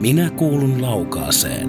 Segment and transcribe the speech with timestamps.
[0.00, 1.68] Minä kuulun laukaaseen.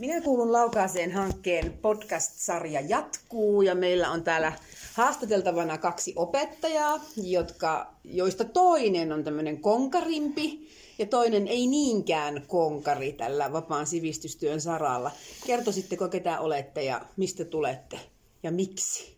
[0.00, 4.52] Minä kuulun Laukaaseen hankkeen podcast-sarja jatkuu ja meillä on täällä
[4.94, 10.68] haastateltavana kaksi opettajaa, jotka, joista toinen on tämmöinen konkarimpi
[10.98, 15.10] ja toinen ei niinkään konkari tällä vapaan sivistystyön saralla.
[15.46, 18.00] Kertoisitteko ketä olette ja mistä tulette
[18.42, 19.16] ja miksi?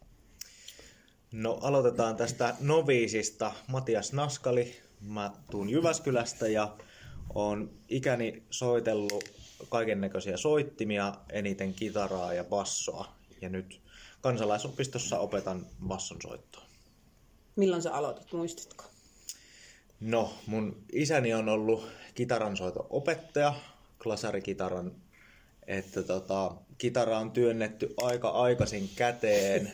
[1.32, 3.52] No aloitetaan tästä noviisista.
[3.66, 4.76] Matias Naskali.
[5.00, 6.76] Mä tuun Jyväskylästä ja
[7.34, 9.24] on ikäni soitellut
[9.68, 13.12] kaiken näköisiä soittimia, eniten kitaraa ja bassoa.
[13.40, 13.80] Ja nyt
[14.20, 16.62] kansalaisopistossa opetan basson soittoa.
[17.56, 18.89] Milloin sä aloitit, muistatko?
[20.00, 23.54] No, mun isäni on ollut kitaransoiton opettaja,
[24.02, 24.92] klasarikitaran,
[25.66, 29.72] että tota, kitara on työnnetty aika aikaisin käteen,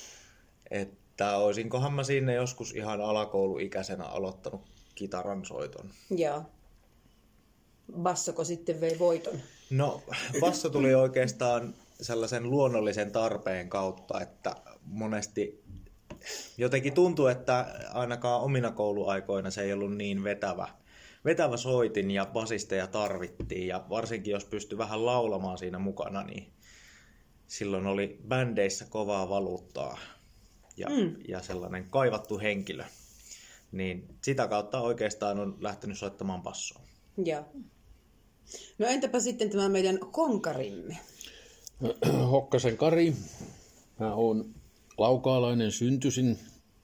[0.70, 4.62] että olisinkohan mä sinne joskus ihan alakouluikäisenä aloittanut
[4.94, 5.90] kitaran soiton.
[6.10, 6.42] Joo.
[8.02, 9.40] Bassoko sitten vei voiton?
[9.70, 10.02] No,
[10.40, 14.56] basso tuli oikeastaan sellaisen luonnollisen tarpeen kautta, että
[14.86, 15.63] monesti
[16.58, 20.68] jotenkin tuntuu, että ainakaan omina kouluaikoina se ei ollut niin vetävä,
[21.24, 26.52] vetävä soitin ja basisteja tarvittiin ja varsinkin jos pystyi vähän laulamaan siinä mukana, niin
[27.46, 29.98] silloin oli bändeissä kovaa valuuttaa
[30.76, 31.16] ja, mm.
[31.28, 32.84] ja sellainen kaivattu henkilö.
[33.72, 36.80] Niin sitä kautta oikeastaan on lähtenyt soittamaan bassoa.
[37.24, 37.44] Joo.
[38.78, 40.98] No entäpä sitten tämä meidän konkarimme?
[42.30, 43.14] Hokkasen Kari.
[44.00, 44.54] Mä oon
[44.98, 46.38] laukaalainen syntyisin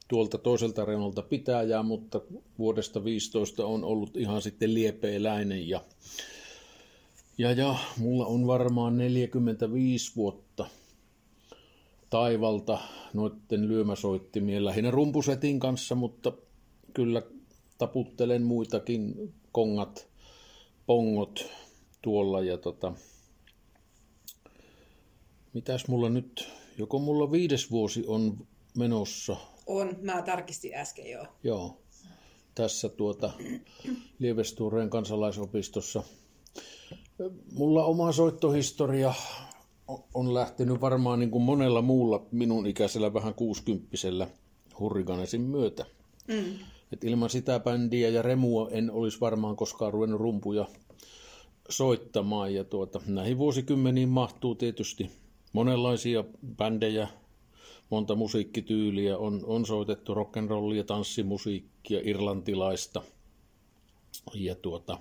[0.08, 2.20] tuolta toiselta reunalta pitäjää, mutta
[2.58, 5.84] vuodesta 15 on ollut ihan sitten liepeeläinen ja,
[7.38, 10.66] ja, ja mulla on varmaan 45 vuotta
[12.10, 12.78] taivalta
[13.14, 16.32] noitten lyömäsoittimien lähinnä rumpusetin kanssa, mutta
[16.94, 17.22] kyllä
[17.78, 20.08] taputtelen muitakin kongat,
[20.86, 21.46] pongot
[22.02, 22.92] tuolla ja tota,
[25.52, 26.48] mitäs mulla nyt,
[26.78, 29.36] joko mulla viides vuosi on menossa.
[29.66, 31.26] On, mä tarkistin äsken joo.
[31.44, 31.78] Joo,
[32.54, 33.32] tässä tuota
[34.18, 36.02] Lievestureen kansalaisopistossa.
[37.52, 39.14] Mulla oma soittohistoria
[40.14, 44.28] on lähtenyt varmaan niin kuin monella muulla minun ikäisellä vähän kuusikymppisellä
[44.78, 45.86] hurriganesin myötä.
[46.28, 46.58] Mm.
[46.92, 50.66] Et ilman sitä bändiä ja remua en olisi varmaan koskaan ruvennut rumpuja
[51.68, 52.54] soittamaan.
[52.54, 55.10] Ja tuota, näihin vuosikymmeniin mahtuu tietysti
[55.52, 56.24] monenlaisia
[56.56, 57.08] bändejä,
[57.90, 59.18] monta musiikkityyliä.
[59.18, 63.02] On, on soitettu rock'n'rollia, tanssimusiikkia, irlantilaista
[64.34, 64.98] ja tuota,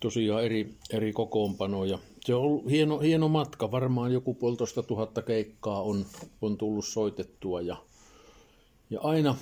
[0.00, 1.98] tosiaan eri, eri kokoonpanoja.
[2.24, 6.06] Se on ollut hieno, hieno matka, varmaan joku puolitoista tuhatta keikkaa on,
[6.42, 7.76] on tullut soitettua ja,
[8.90, 9.36] ja aina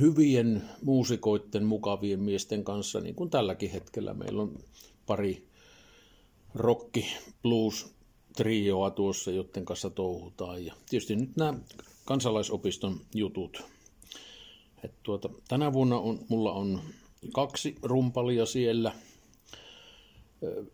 [0.00, 4.58] hyvien muusikoiden, mukavien miesten kanssa, niin kuin tälläkin hetkellä meillä on
[5.06, 5.46] pari
[6.54, 7.06] rocki,
[7.42, 7.95] blues,
[8.36, 10.66] trioa tuossa, joiden kanssa touhutaan.
[10.66, 11.54] Ja tietysti nyt nämä
[12.04, 13.62] kansalaisopiston jutut.
[14.84, 16.80] Et tuota, tänä vuonna on, mulla on
[17.32, 18.92] kaksi rumpalia siellä.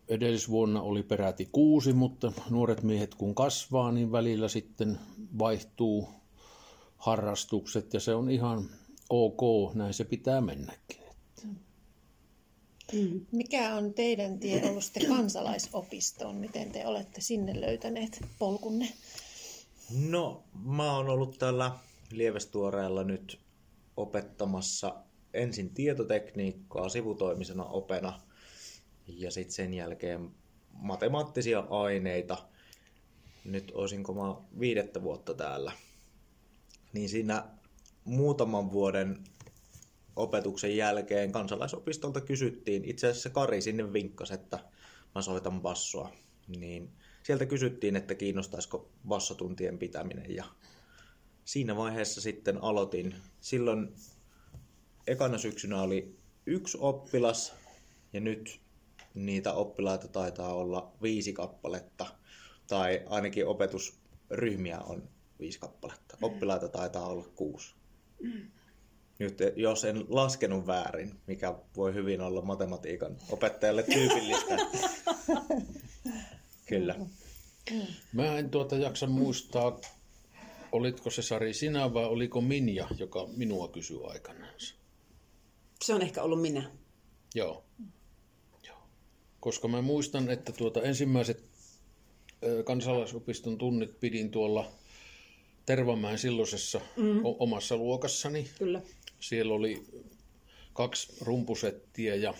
[0.07, 4.99] Edellisvuonna oli peräti kuusi, mutta nuoret miehet kun kasvaa, niin välillä sitten
[5.39, 6.09] vaihtuu
[6.97, 8.69] harrastukset ja se on ihan
[9.09, 11.02] ok, näin se pitää mennäkin.
[12.91, 13.25] Mm.
[13.31, 16.35] Mikä on teidän tie ollut sitten kansalaisopistoon?
[16.35, 18.89] Miten te olette sinne löytäneet polkunne?
[20.09, 21.71] No, mä oon ollut täällä
[22.11, 23.39] Lievestuoreella nyt
[23.97, 24.95] opettamassa
[25.33, 28.21] ensin tietotekniikkaa sivutoimisena opena
[29.07, 30.31] ja sitten sen jälkeen
[30.73, 32.37] matemaattisia aineita.
[33.45, 35.71] Nyt olisinko mä viidettä vuotta täällä.
[36.93, 37.43] Niin siinä
[38.05, 39.23] muutaman vuoden
[40.15, 44.59] opetuksen jälkeen kansalaisopistolta kysyttiin, itse asiassa Kari sinne vinkkasi, että
[45.15, 46.11] mä soitan bassoa,
[46.47, 46.89] niin
[47.23, 50.45] sieltä kysyttiin, että kiinnostaisiko bassotuntien pitäminen ja
[51.45, 53.15] siinä vaiheessa sitten aloitin.
[53.41, 53.95] Silloin
[55.07, 56.15] ekana syksynä oli
[56.45, 57.53] yksi oppilas
[58.13, 58.61] ja nyt
[59.13, 62.05] niitä oppilaita taitaa olla viisi kappaletta
[62.67, 65.09] tai ainakin opetusryhmiä on
[65.39, 66.17] viisi kappaletta.
[66.21, 67.75] Oppilaita taitaa olla kuusi.
[68.21, 68.51] Mm.
[69.19, 74.57] Nyt jos en laskenut väärin, mikä voi hyvin olla matematiikan opettajalle tyypillistä.
[76.69, 76.95] Kyllä.
[78.13, 79.79] Mä en tuota jaksa muistaa,
[80.71, 84.53] olitko se Sari sinä vai oliko Minja, joka minua kysyi aikanaan.
[85.81, 86.71] Se on ehkä ollut minä.
[87.35, 87.63] Joo.
[88.67, 88.77] Joo.
[89.39, 91.43] Koska mä muistan, että tuota ensimmäiset
[92.65, 94.71] kansalaisopiston tunnit pidin tuolla
[95.65, 97.21] Tervamäen silloisessa mm.
[97.23, 98.49] omassa luokassani.
[98.59, 98.81] Kyllä.
[99.23, 99.83] Siellä oli
[100.73, 102.33] kaksi rumpusettiä ja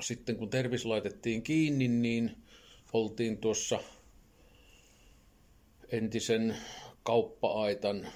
[0.00, 2.36] sitten kun tervis laitettiin kiinni, niin
[2.92, 3.80] oltiin tuossa
[5.88, 6.56] entisen
[7.02, 8.06] kauppa-aitan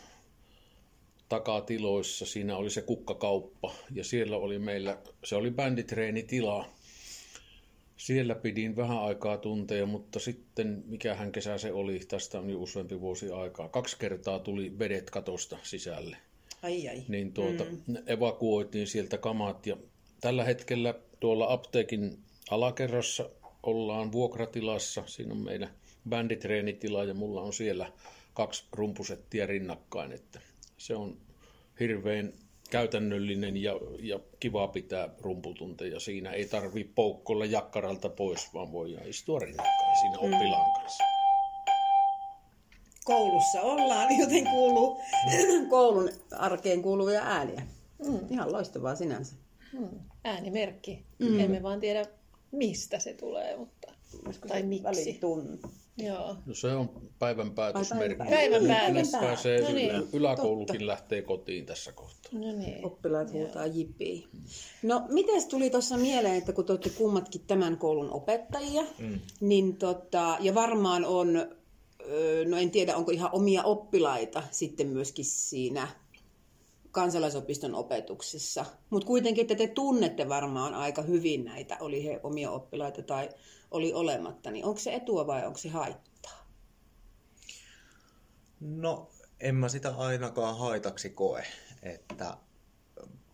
[1.29, 2.27] takatiloissa.
[2.27, 6.71] Siinä oli se kukkakauppa ja siellä oli meillä, se oli bänditreenitila.
[7.97, 13.01] Siellä pidin vähän aikaa tunteja, mutta sitten, mikähän kesä se oli, tästä on jo useampi
[13.01, 13.69] vuosi aikaa.
[13.69, 16.17] Kaksi kertaa tuli vedet katosta sisälle.
[16.65, 17.03] Ai ai.
[17.09, 17.97] Niin tuota, mm.
[18.07, 19.77] evakuoitiin sieltä kamat ja
[20.21, 22.19] tällä hetkellä tuolla apteekin
[22.51, 23.31] alakerrassa
[23.63, 25.03] ollaan vuokratilassa.
[25.07, 25.71] Siinä on meidän
[26.09, 27.93] bänditreenitila ja mulla on siellä
[28.35, 30.13] kaksi rumpusettia rinnakkain.
[30.13, 30.41] Että
[30.79, 31.17] se on
[31.81, 32.33] hirveän
[32.71, 36.01] käytännöllinen ja, ja kiva pitää rumputunteja.
[36.01, 41.14] Siinä ei tarvi poukkoilla jakkaralta pois, vaan voi istua rinnakkain siinä oppilaan kanssa.
[43.05, 45.01] Koulussa ollaan, joten kuuluu
[45.71, 47.67] koulun arkeen kuuluvia ääniä.
[48.07, 48.19] Mm.
[48.31, 49.35] Ihan loistavaa sinänsä.
[49.73, 49.89] Hmm.
[50.25, 51.05] Äänimerkki.
[51.19, 51.41] Mm.
[51.41, 52.07] Emme vaan tiedä,
[52.53, 53.93] mistä se tulee, mutta...
[54.49, 54.85] Tai miksi.
[54.85, 55.61] Välitun.
[55.99, 56.37] Joo.
[56.47, 58.29] No se on päivän päätösmerkki.
[58.31, 59.11] Päivän päätös.
[59.13, 59.93] Pääsee, No niin.
[60.13, 62.33] yläkoulukin lähtee kotiin tässä kohtaa.
[62.33, 62.87] No niin.
[62.87, 64.27] Oppilaat huutaa jippii.
[64.83, 69.19] No, miten tuli tuossa mieleen, että kun te olette kummatkin tämän koulun opettajia, mm.
[69.41, 71.57] niin tota, ja varmaan on,
[72.49, 75.89] no en tiedä onko ihan omia oppilaita sitten myöskin siinä
[76.91, 83.03] kansalaisopiston opetuksessa, mutta kuitenkin, että te tunnette varmaan aika hyvin näitä, oli he omia oppilaita
[83.03, 83.29] tai
[83.71, 86.49] oli olematta, niin onko se etua vai onko se haittaa?
[88.61, 89.11] No,
[89.41, 91.47] en mä sitä ainakaan haitaksi koe,
[91.83, 92.37] että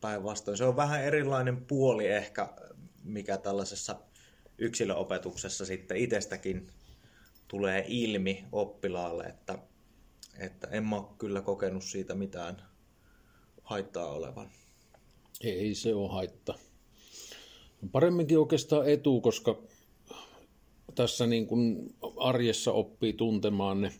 [0.00, 2.48] päinvastoin se on vähän erilainen puoli ehkä,
[3.04, 3.96] mikä tällaisessa
[4.58, 6.72] yksilöopetuksessa sitten itsestäkin
[7.50, 9.58] tulee ilmi oppilaalle, että,
[10.38, 12.56] että en mä ole kyllä kokenut siitä mitään
[13.62, 14.50] haittaa olevan.
[15.40, 16.54] Ei se ole haitta.
[17.92, 19.62] Paremminkin oikeastaan etu, koska
[20.94, 23.92] tässä niin kuin arjessa oppii tuntemaan ne,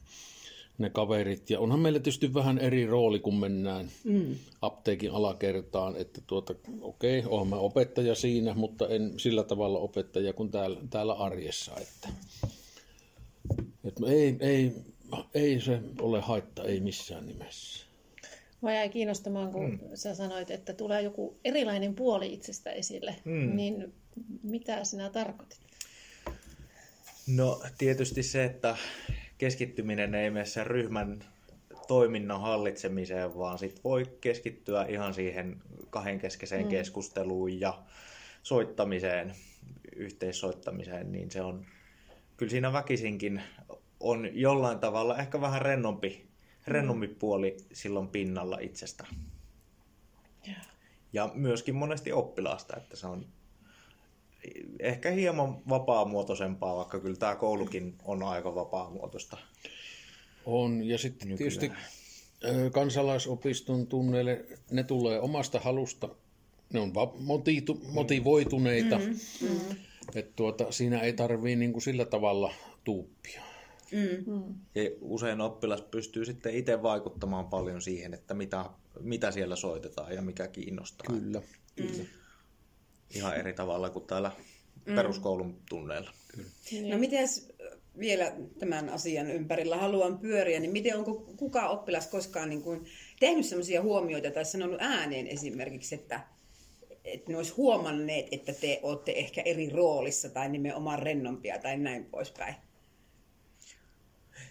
[0.79, 1.51] ne kaverit.
[1.51, 4.37] Ja onhan meillä tietysti vähän eri rooli, kun mennään mm.
[4.63, 5.97] apteekin alakertaan.
[5.97, 10.81] Että tuota, okei, okay, olen mä opettaja siinä, mutta en sillä tavalla opettaja kuin täällä,
[10.91, 11.73] täällä arjessa.
[11.77, 12.09] Että,
[13.85, 14.73] että ei, ei,
[15.35, 17.87] ei se ole haitta, ei missään nimessä.
[18.63, 19.79] Mä jäi kiinnostamaan, kun mm.
[19.95, 23.17] sä sanoit, että tulee joku erilainen puoli itsestä esille.
[23.25, 23.57] Mm.
[23.57, 23.93] Niin
[24.43, 25.61] mitä sinä tarkoitit?
[27.27, 28.77] No tietysti se, että
[29.39, 31.25] keskittyminen ei mene sen ryhmän
[31.89, 35.57] toiminnan hallitsemiseen, vaan sit voi keskittyä ihan siihen
[35.91, 36.71] kahdenkeskeiseen mm.
[36.71, 37.83] keskusteluun ja
[38.43, 39.35] soittamiseen,
[39.97, 41.67] yhteissoittamiseen, niin se on
[42.37, 43.43] kyllä siinä väkisinkin
[44.01, 46.29] on jollain tavalla ehkä vähän rennompi,
[46.67, 49.07] rennompi puoli silloin pinnalla itsestä.
[50.49, 50.67] Yeah.
[51.13, 53.27] Ja myöskin monesti oppilaasta, että se on
[54.81, 59.37] ehkä hieman vapaamuotoisempaa, vaikka kyllä tämä koulukin on aika vapaamuotoista.
[60.47, 61.39] On, ja sitten Nykyään.
[61.39, 61.73] tietysti
[62.73, 66.09] kansalaisopiston tunneille, ne tulee omasta halusta,
[66.73, 69.17] ne on va- motiitu, motivoituneita, mm,
[69.49, 69.77] mm.
[70.15, 73.50] että tuota, siinä ei tarvii niin kuin sillä tavalla tuuppia.
[73.93, 74.55] Mm.
[74.75, 78.65] Ja usein oppilas pystyy sitten itse vaikuttamaan paljon siihen, että mitä,
[79.01, 81.17] mitä siellä soitetaan ja mikä kiinnostaa.
[81.17, 81.43] Kyllä,
[81.77, 82.05] kyllä.
[83.15, 84.33] Ihan eri tavalla kuin täällä
[84.85, 86.11] peruskoulun tunneilla.
[86.91, 87.29] No miten
[87.99, 92.87] vielä tämän asian ympärillä haluan pyöriä, niin miten onko kuka oppilas koskaan niin kuin
[93.21, 96.21] tehnyt sellaisia huomioita tai sanonut ääneen esimerkiksi, että,
[97.05, 102.05] että ne olisi huomanneet, että te olette ehkä eri roolissa tai nimenomaan rennompia tai näin
[102.05, 102.55] poispäin?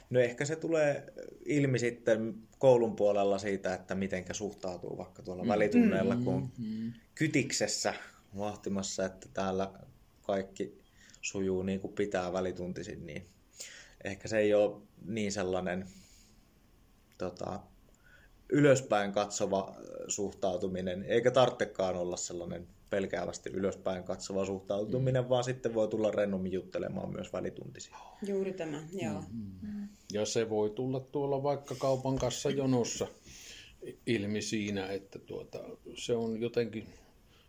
[0.10, 1.14] No ehkä se tulee
[1.46, 6.50] ilmi sitten koulun puolella siitä, että mitenkä suhtautuu vaikka tuolla välitunneilla, kun on
[7.16, 7.94] kytiksessä
[8.38, 9.72] vahtimassa, että täällä
[10.22, 10.82] kaikki
[11.22, 13.26] sujuu niin kuin pitää välituntisin, niin
[14.04, 15.86] ehkä se ei ole niin sellainen
[17.18, 17.60] tota,
[18.50, 19.76] ylöspäin katsova
[20.08, 25.30] suhtautuminen, eikä tarvitsekaan olla sellainen pelkäävästi ylöspäin katsova suhtautuminen, mm.
[25.30, 27.94] vaan sitten voi tulla rennommin juttelemaan myös välituntisin.
[28.28, 29.24] Juuri tämä, joo.
[30.14, 33.08] Ja se voi tulla tuolla vaikka kaupan kanssa jonossa
[34.06, 35.60] ilmi siinä, että tuota,
[35.96, 36.88] se on jotenkin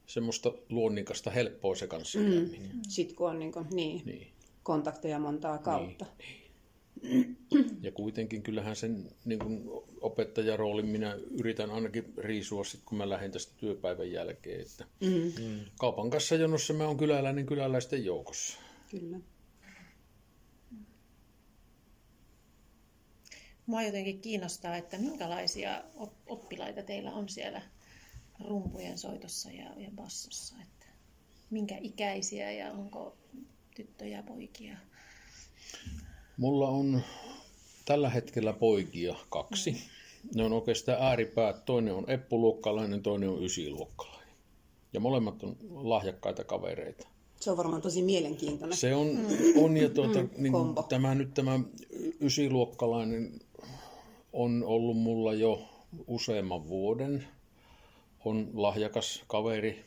[0.07, 2.51] semmoista luonnikasta helppoa se kanssa mm.
[2.89, 4.27] Sitten kun on niin, kuin, niin, Niin.
[4.63, 6.07] kontakteja montaa kautta.
[7.83, 9.63] Ja kuitenkin kyllähän sen niin kuin
[10.01, 14.61] opettajaroolin minä yritän ainakin riisua sit, kun mä lähden tästä työpäivän jälkeen.
[14.61, 15.65] Että Mm.
[15.79, 18.59] kaupan kanssa jonossa mä oon kyläläinen kyläläisten joukossa.
[18.91, 19.21] Kyllä.
[23.71, 25.85] mua jotenkin kiinnostaa, että minkälaisia
[26.27, 27.63] oppilaita teillä on siellä
[28.45, 30.55] rumpujen soitossa ja, ja bassossa.
[30.63, 30.87] Että
[31.51, 33.17] minkä ikäisiä ja onko
[33.77, 34.79] tyttöjä ja poikia?
[36.41, 37.01] Mulla on
[37.85, 39.77] tällä hetkellä poikia kaksi.
[40.35, 41.65] Ne on oikeastaan ääripäät.
[41.65, 44.35] Toinen on eppuluokkalainen, toinen on ysiluokkalainen.
[44.93, 47.09] Ja molemmat on lahjakkaita kavereita.
[47.41, 48.79] Se on varmaan tosi mielenkiintoinen.
[48.79, 49.65] Se on, mm.
[49.65, 50.53] on ja tuota, mm, niin,
[50.89, 51.61] tämä nyt tämä
[52.21, 53.41] ysiluokkalainen
[54.33, 55.63] on ollut mulla jo
[56.07, 57.25] useamman vuoden.
[58.25, 59.85] On lahjakas kaveri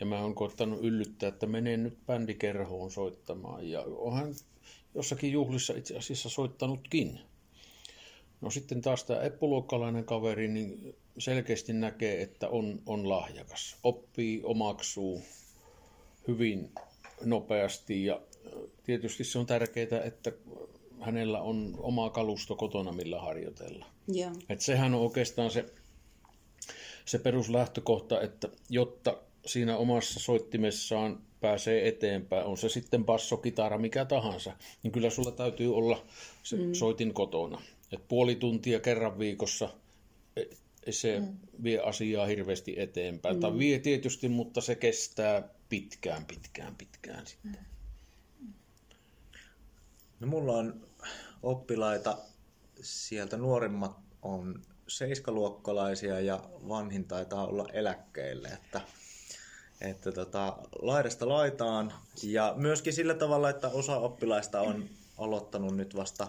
[0.00, 3.68] ja mä oon koittanut yllyttää, että menee nyt bändikerhoon soittamaan.
[3.68, 4.34] Ja onhan
[4.94, 7.20] jossakin juhlissa itse asiassa soittanutkin.
[8.40, 13.76] No sitten taas tämä eppuluokkalainen kaveri niin selkeästi näkee, että on, on lahjakas.
[13.82, 15.22] Oppii, omaksuu
[16.28, 16.72] hyvin
[17.24, 18.20] nopeasti ja
[18.84, 20.32] tietysti se on tärkeää, että
[21.00, 23.86] hänellä on oma kalusto kotona, millä harjoitella.
[24.16, 24.32] Yeah.
[24.48, 25.64] Et sehän on oikeastaan se,
[27.04, 34.04] se peruslähtökohta, että jotta siinä omassa soittimessaan pääsee eteenpäin, on se sitten basso, kitara, mikä
[34.04, 36.04] tahansa, niin kyllä sulla täytyy olla
[36.42, 36.72] se mm.
[36.72, 37.62] soitin kotona.
[37.92, 39.68] Et puoli tuntia kerran viikossa
[40.36, 40.44] e,
[40.92, 41.36] se mm.
[41.62, 43.36] vie asiaa hirveästi eteenpäin.
[43.36, 43.40] Mm.
[43.40, 47.58] Tai vie tietysti, mutta se kestää pitkään, pitkään, pitkään sitten.
[50.20, 50.86] No mulla on
[51.42, 52.18] oppilaita,
[52.80, 58.80] sieltä nuorimmat on seiskaluokkalaisia ja vanhin taitaa olla eläkkeelle, että,
[59.82, 61.92] että tota, laidasta laitaan.
[62.22, 64.84] Ja myöskin sillä tavalla, että osa oppilaista on
[65.18, 66.28] aloittanut nyt vasta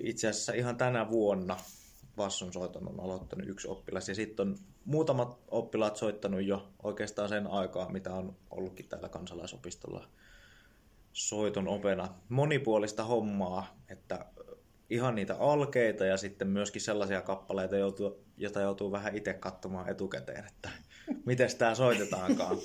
[0.00, 1.56] itse asiassa ihan tänä vuonna
[2.16, 7.46] basson soiton on aloittanut yksi oppilas ja sitten on muutamat oppilaat soittanut jo oikeastaan sen
[7.46, 10.08] aikaa, mitä on ollutkin täällä kansalaisopistolla
[11.12, 12.08] soiton opena.
[12.28, 14.26] Monipuolista hommaa, että
[14.90, 17.76] ihan niitä alkeita ja sitten myöskin sellaisia kappaleita,
[18.36, 20.70] joita joutuu vähän itse katsomaan etukäteen, että
[21.26, 22.58] miten tämä soitetaankaan.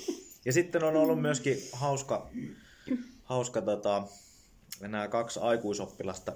[0.44, 2.30] Ja sitten on ollut myöskin hauska,
[3.22, 4.02] hauska tota,
[4.80, 6.32] nämä kaksi aikuisoppilasta,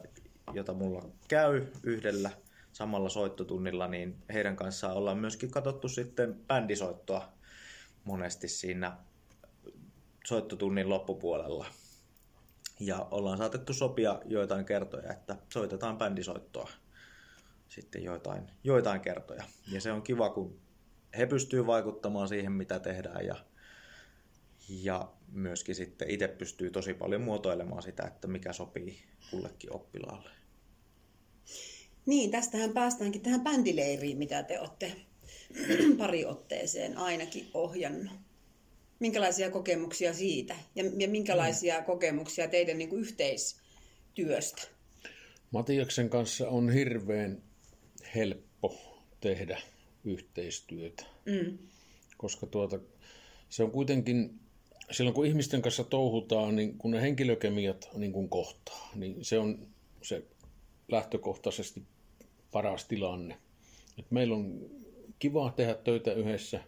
[0.52, 2.30] jota mulla käy yhdellä
[2.72, 7.32] samalla soittotunnilla, niin heidän kanssaan ollaan myöskin katsottu sitten bändisoittoa
[8.04, 8.96] monesti siinä
[10.24, 11.66] soittotunnin loppupuolella.
[12.80, 16.70] Ja ollaan saatettu sopia joitain kertoja, että soitetaan bändisoittoa
[17.68, 19.44] sitten joitain, joitain kertoja.
[19.72, 20.60] Ja se on kiva, kun
[21.18, 23.36] he pystyy vaikuttamaan siihen, mitä tehdään ja,
[24.68, 28.98] ja myöskin sitten itse pystyy tosi paljon muotoilemaan sitä, että mikä sopii
[29.30, 30.30] kullekin oppilaalle.
[32.06, 34.92] Niin, tästähän päästäänkin tähän bändileiriin, mitä te olette
[35.98, 38.12] pari otteeseen ainakin ohjannut.
[38.98, 41.84] Minkälaisia kokemuksia siitä ja, ja minkälaisia mm.
[41.84, 44.62] kokemuksia teidän niin kuin yhteistyöstä?
[45.50, 47.42] Matiaksen kanssa on hirveän
[48.14, 49.60] helppo tehdä
[50.04, 51.58] yhteistyötä, mm.
[52.16, 52.78] koska tuota,
[53.48, 54.38] se on kuitenkin,
[54.90, 59.66] silloin kun ihmisten kanssa touhutaan, niin kun ne henkilökemiat niin kun kohtaa, niin se on
[60.02, 60.24] se
[60.88, 61.82] lähtökohtaisesti
[62.52, 63.36] paras tilanne.
[63.98, 64.60] Et meillä on
[65.18, 66.60] kiva tehdä töitä yhdessä.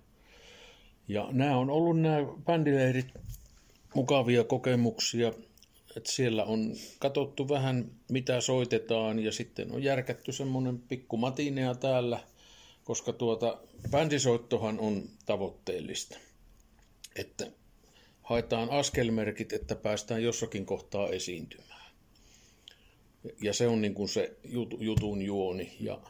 [1.09, 3.07] Ja nämä on ollut nämä bändileirit
[3.95, 5.33] mukavia kokemuksia.
[5.97, 12.21] että siellä on katsottu vähän, mitä soitetaan, ja sitten on järkätty semmoinen pikku matinea täällä,
[12.87, 13.59] koska tuota,
[13.91, 16.19] bändisoittohan on tavoitteellista.
[17.17, 17.47] Että
[18.23, 21.93] haetaan askelmerkit, että päästään jossakin kohtaa esiintymään.
[23.43, 24.37] Ja se on niin kuin se
[24.79, 25.77] jutun juoni.
[25.81, 26.01] Ja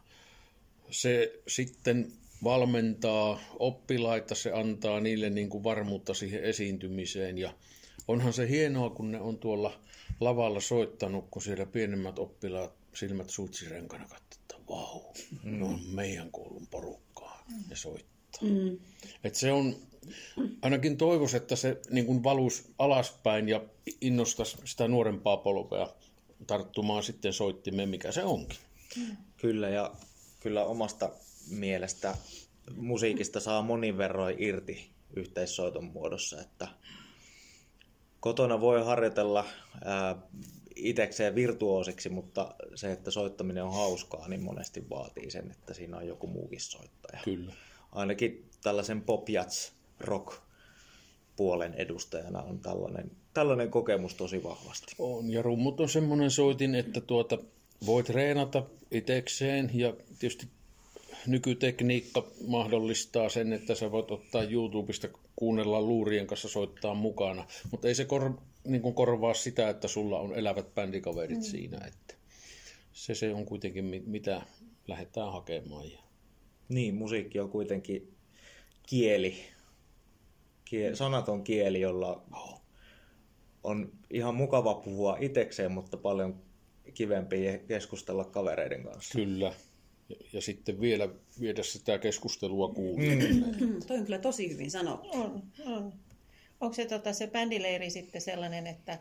[0.90, 2.12] se sitten
[2.44, 7.38] valmentaa oppilaita, se antaa niille niin kuin varmuutta siihen esiintymiseen.
[7.38, 7.54] Ja
[8.08, 9.80] onhan se hienoa, kun ne on tuolla
[10.20, 14.25] lavalla soittanut, kun siellä pienemmät oppilaat silmät suutsirenkana katsotaan,
[14.68, 15.58] vau, mm.
[15.58, 18.42] ne on meidän koulun porukkaa, ne soittaa.
[18.42, 18.78] Mm.
[19.24, 19.76] Et se on,
[20.62, 23.60] ainakin toivois, että se niin kuin valuisi alaspäin ja
[24.00, 25.88] innostaisi sitä nuorempaa polvea
[26.46, 28.58] tarttumaan sitten soittimeen, mikä se onkin.
[29.36, 29.94] Kyllä, ja
[30.40, 31.10] kyllä omasta
[31.50, 32.16] mielestä
[32.76, 36.68] musiikista saa monin verroin irti yhteissoiton muodossa, että
[38.20, 39.44] kotona voi harjoitella
[39.84, 40.16] ää,
[40.76, 46.06] itekseen virtuoosiksi, mutta se, että soittaminen on hauskaa, niin monesti vaatii sen, että siinä on
[46.06, 47.20] joku muukin soittaja.
[47.24, 47.52] Kyllä.
[47.92, 49.26] Ainakin tällaisen pop
[50.00, 50.36] rock
[51.36, 54.94] puolen edustajana on tällainen tällainen kokemus tosi vahvasti.
[54.98, 57.38] On, ja rummut on semmoinen soitin, että tuota,
[57.86, 60.48] voi treenata itekseen ja tietysti
[61.26, 67.94] nykytekniikka mahdollistaa sen, että sä voit ottaa YouTubesta kuunnella luurien kanssa soittaa mukana, mutta ei
[67.94, 68.32] se kor,
[68.64, 71.42] niin kuin korvaa sitä, että sulla on elävät bändikaverit mm.
[71.42, 71.86] siinä.
[71.86, 72.14] Että
[72.92, 74.42] Se, se on kuitenkin mi- mitä
[74.88, 75.92] lähdetään hakemaan.
[75.92, 75.98] Ja
[76.68, 78.14] Niin, musiikki on kuitenkin
[78.86, 79.36] kieli,
[80.64, 82.22] Kie- sanaton kieli, jolla
[83.64, 86.42] on ihan mukava puhua itekseen, mutta paljon
[86.94, 87.36] kivempi
[87.68, 89.18] keskustella kavereiden kanssa.
[89.18, 89.52] Kyllä.
[90.08, 91.08] Ja, ja sitten vielä
[91.40, 93.28] viedä sitä keskustelua kuulijoille.
[93.60, 95.20] Mm, toi on kyllä tosi hyvin sanottu.
[95.20, 95.92] On, on.
[96.60, 98.98] Onko se, tota, se bändileiri sitten sellainen, että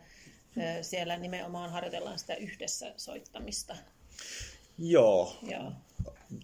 [0.57, 3.75] ö, siellä nimenomaan harjoitellaan sitä yhdessä soittamista?
[4.77, 5.71] Joo, Joo.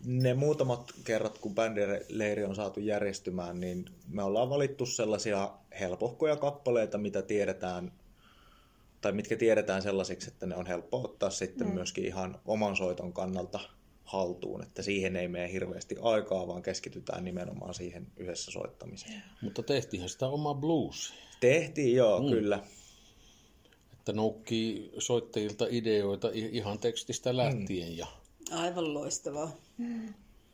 [0.06, 6.98] ne muutamat kerrat, kun bändileiri on saatu järjestymään, niin me ollaan valittu sellaisia helpohkoja kappaleita,
[6.98, 7.92] mitä tiedetään,
[9.02, 11.74] tai mitkä tiedetään sellaisiksi, että ne on helppo ottaa sitten mm.
[11.74, 13.60] myöskin ihan oman soiton kannalta
[14.12, 19.24] haltuun, että siihen ei mene hirveästi aikaa, vaan keskitytään nimenomaan siihen yhdessä soittamiseen.
[19.42, 22.30] Mutta tehtiinhän sitä oma blues, Tehtiin, joo, mm.
[22.30, 22.64] kyllä.
[23.94, 27.98] että noukkii soittajilta ideoita ihan tekstistä lähtien.
[27.98, 28.08] Ja,
[28.52, 29.52] Aivan loistavaa.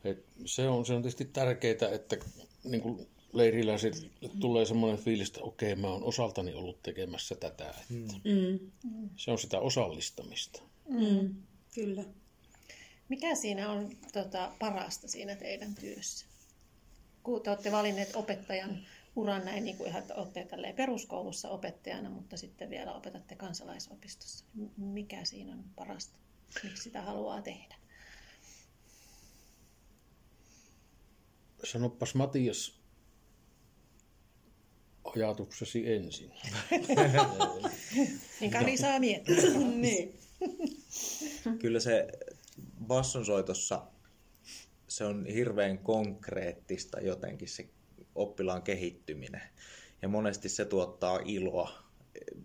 [0.04, 2.16] et se, on, se on tietysti tärkeää, että
[2.64, 4.10] niin kuin leiriläisille
[4.40, 7.68] tulee semmoinen fiilis, että okei, mä oon osaltani ollut tekemässä tätä.
[7.70, 7.84] Että
[8.24, 8.58] Mm.
[9.16, 10.62] Se on sitä osallistamista.
[10.88, 11.34] Mm.
[11.74, 12.04] Kyllä.
[13.08, 16.26] Mikä siinä on tota, parasta siinä teidän työssä?
[17.22, 18.86] Kun te olette valinneet opettajan
[19.16, 24.44] uran näin, niin kuin ihan, että olette tälleen peruskoulussa opettajana, mutta sitten vielä opetatte kansalaisopistossa.
[24.76, 26.18] Mikä siinä on parasta?
[26.64, 27.74] Miksi sitä haluaa tehdä?
[31.64, 32.78] Sanoppas Matias
[35.04, 36.32] ajatuksesi ensin.
[38.40, 39.34] Niin Kari saa miettiä.
[39.74, 40.18] niin.
[41.60, 42.08] Kyllä se
[42.88, 43.86] bassonsoitossa
[44.88, 47.68] se on hirveän konkreettista jotenkin se
[48.14, 49.42] oppilaan kehittyminen.
[50.02, 51.88] Ja monesti se tuottaa iloa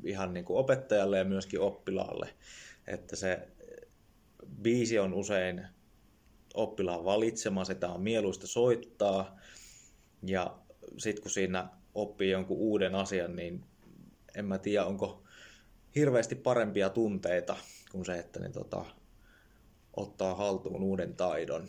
[0.03, 2.29] ihan niin kuin opettajalle ja myöskin oppilaalle.
[2.87, 3.47] Että se
[4.61, 5.67] biisi on usein
[6.53, 9.39] oppilaan valitsema, sitä on mieluista soittaa.
[10.25, 10.57] Ja
[10.97, 13.63] sitten kun siinä oppii jonkun uuden asian, niin
[14.35, 15.23] en mä tiedä, onko
[15.95, 17.55] hirveästi parempia tunteita
[17.91, 18.85] kuin se, että ne tota,
[19.97, 21.67] ottaa haltuun uuden taidon.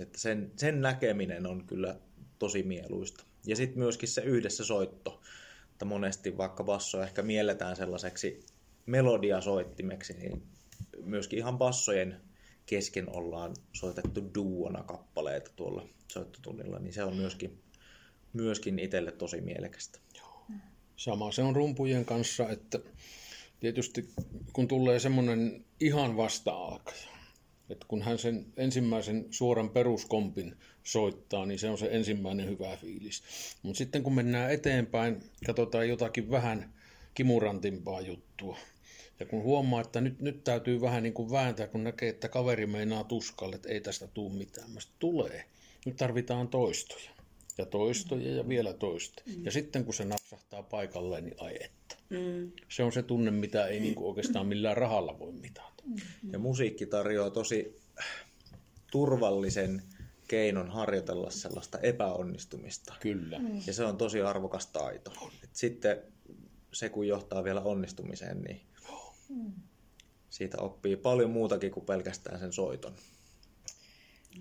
[0.00, 1.96] Että sen, sen näkeminen on kyllä
[2.38, 3.24] tosi mieluista.
[3.46, 5.20] Ja sitten myöskin se yhdessä soitto.
[5.72, 8.40] Että monesti vaikka basso ehkä mielletään sellaiseksi
[8.86, 10.42] melodiasoittimeksi, niin
[11.04, 12.20] myöskin ihan bassojen
[12.66, 17.62] kesken ollaan soitettu duona kappaleita tuolla soittotunnilla, niin se on myöskin,
[18.32, 19.98] myöskin itselle tosi mielekästä.
[20.96, 22.78] Sama se on rumpujen kanssa, että
[23.60, 24.08] tietysti
[24.52, 27.08] kun tulee semmoinen ihan vasta-alkaja,
[27.70, 33.22] että kun hän sen ensimmäisen suoran peruskompin soittaa, niin se on se ensimmäinen hyvä fiilis.
[33.62, 36.74] Mutta sitten kun mennään eteenpäin, katsotaan jotakin vähän
[37.14, 38.58] kimurantimpaa juttua.
[39.20, 42.66] Ja kun huomaa, että nyt, nyt täytyy vähän niin kuin vääntää, kun näkee, että kaveri
[42.66, 44.70] meinaa tuskalle, että ei tästä tule mitään.
[44.70, 45.44] Mä tulee.
[45.86, 47.10] Nyt tarvitaan toistoja.
[47.58, 49.22] Ja toistoja ja vielä toista.
[49.42, 51.96] Ja sitten kun se napsahtaa paikalleen, niin ai että.
[52.10, 52.52] Mm.
[52.68, 55.71] Se on se tunne, mitä ei niin kuin oikeastaan millään rahalla voi mitata.
[56.32, 57.80] Ja musiikki tarjoaa tosi
[58.90, 59.82] turvallisen
[60.28, 62.94] keinon harjoitella sellaista epäonnistumista.
[63.00, 63.40] Kyllä.
[63.66, 65.12] Ja se on tosi arvokas taito.
[65.44, 66.02] Et sitten
[66.72, 68.60] se, kun johtaa vielä onnistumiseen, niin
[70.30, 72.94] siitä oppii paljon muutakin kuin pelkästään sen soiton.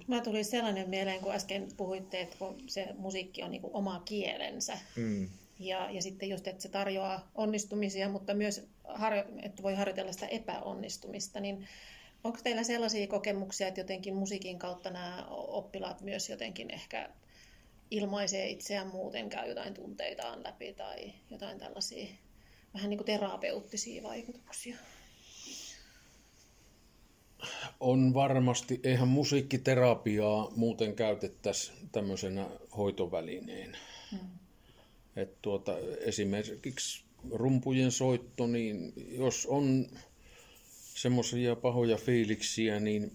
[0.08, 4.02] Mä tuli sellainen mieleen, kun äsken puhuitte, että kun se musiikki on niin kuin oma
[4.06, 4.78] kielensä.
[4.96, 5.30] Mm.
[5.60, 10.28] Ja, ja sitten just, että se tarjoaa onnistumisia, mutta myös, harjo, että voi harjoitella sitä
[10.28, 11.68] epäonnistumista, niin
[12.24, 17.10] onko teillä sellaisia kokemuksia, että jotenkin musiikin kautta nämä oppilaat myös jotenkin ehkä
[17.92, 22.08] ilmaisee itseään muuten, käy jotain tunteitaan läpi tai jotain tällaisia
[22.74, 24.76] vähän niin kuin terapeuttisia vaikutuksia?
[27.80, 33.78] On varmasti, eihän musiikkiterapiaa muuten käytettäisi tämmöisenä hoitovälineenä.
[34.12, 34.30] Hmm.
[35.16, 39.88] Et tuota, esimerkiksi rumpujen soitto, niin jos on
[40.94, 43.12] semmoisia pahoja fiiliksiä, niin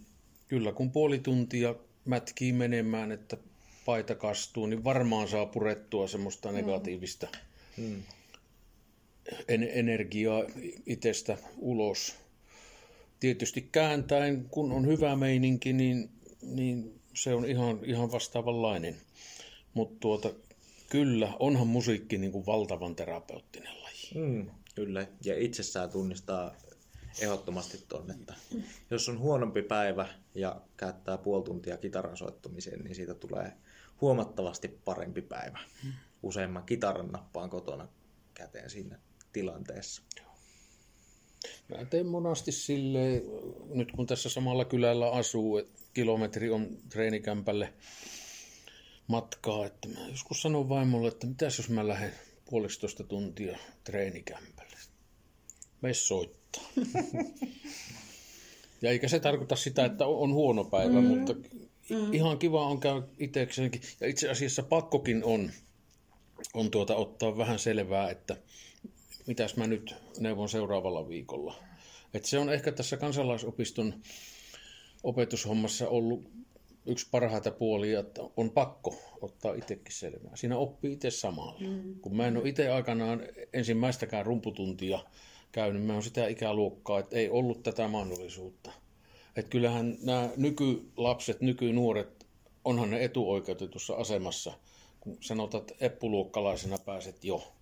[0.48, 3.36] kyllä kun puoli tuntia mätkii menemään, että
[3.84, 7.28] paita kastuu, niin varmaan saa purettua semmoista negatiivista
[7.76, 8.02] Mm.
[9.48, 10.42] en- energiaa
[10.86, 12.14] itsestä ulos.
[13.20, 16.10] Tietysti kääntäen, kun on hyvä meininki, niin,
[16.42, 18.96] niin se on ihan, ihan vastaavanlainen.
[19.74, 20.30] Mutta tuota,
[20.90, 23.72] kyllä, onhan musiikki niin kuin valtavan terapeuttinen.
[24.14, 26.54] Mm, kyllä, ja itsessään tunnistaa
[27.20, 28.34] ehdottomasti tuonne, että
[28.90, 33.52] jos on huonompi päivä ja käyttää puoli tuntia kitaran soittamiseen, niin siitä tulee
[34.00, 35.58] huomattavasti parempi päivä.
[36.22, 37.88] Useimman kitaran nappaan kotona
[38.34, 38.98] käteen siinä
[39.32, 40.02] tilanteessa.
[41.68, 43.22] Mä teen monasti silleen,
[43.68, 47.72] nyt kun tässä samalla kylällä asuu, että kilometri on treenikämpälle
[49.06, 52.12] matkaa, että mä joskus sanon vaimolle, että mitäs jos mä lähden
[52.50, 54.76] puolitoista tuntia treenikämpälle.
[55.82, 56.62] Me soittaa.
[58.82, 61.06] ja eikä se tarkoita sitä, että on huono päivä, mm.
[61.06, 61.34] mutta
[61.90, 62.12] mm.
[62.12, 63.80] ihan kiva on käydä itsekseenkin.
[64.00, 65.50] Ja itse asiassa pakkokin on,
[66.54, 68.36] on tuota ottaa vähän selvää, että
[69.26, 71.54] mitäs mä nyt neuvon seuraavalla viikolla.
[72.14, 73.94] Et se on ehkä tässä kansalaisopiston
[75.02, 76.30] opetushommassa ollut
[76.86, 80.36] yksi parhaita puolia, että on pakko ottaa itsekin selvää.
[80.36, 81.60] Siinä oppii itse samalla.
[81.60, 82.00] Mm.
[82.00, 83.22] Kun mä en ole itse aikanaan
[83.52, 84.98] ensimmäistäkään rumputuntia
[85.52, 88.70] käynyt, mä oon sitä ikäluokkaa, että ei ollut tätä mahdollisuutta.
[89.36, 92.26] Että kyllähän nämä nykylapset, nykynuoret,
[92.64, 94.52] onhan ne etuoikeutetussa asemassa,
[95.00, 97.52] kun sanotaan, että eppuluokkalaisena pääset jo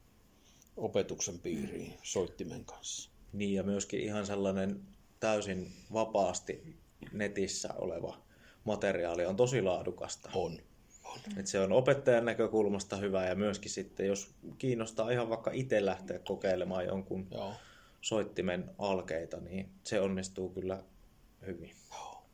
[0.76, 3.10] opetuksen piiriin soittimen kanssa.
[3.32, 4.80] Niin ja myöskin ihan sellainen
[5.20, 6.76] täysin vapaasti
[7.12, 8.23] netissä oleva
[8.64, 10.30] materiaali on tosi laadukasta.
[10.34, 10.58] On.
[11.04, 11.18] on.
[11.36, 16.18] Et se on opettajan näkökulmasta hyvä ja myöskin sitten, jos kiinnostaa ihan vaikka itse lähteä
[16.18, 17.52] kokeilemaan jonkun Joo.
[18.00, 20.82] soittimen alkeita, niin se onnistuu kyllä
[21.46, 21.70] hyvin.
[21.90, 22.24] Joo.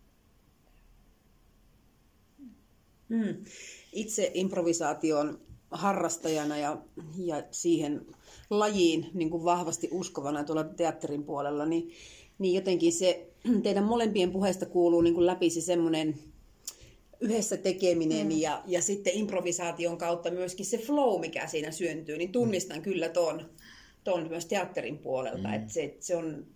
[3.09, 3.45] Mm.
[3.93, 5.41] Itse improvisaation
[5.71, 6.79] harrastajana ja,
[7.17, 8.07] ja siihen
[8.51, 11.93] lajiin niin kuin vahvasti uskovana tuolla teatterin puolella, niin,
[12.41, 13.27] niin jotenkin se
[13.63, 16.15] teidän molempien puheesta kuuluu niin kuin läpi se semmoinen
[17.21, 18.39] yhdessä tekeminen mm.
[18.39, 22.83] ja, ja sitten improvisaation kautta myöskin se flow, mikä siinä syntyy, niin tunnistan mm.
[22.83, 23.51] kyllä ton,
[24.05, 25.49] ton myös teatterin puolelta.
[25.49, 25.55] Mm.
[25.55, 26.47] Että se, se, on,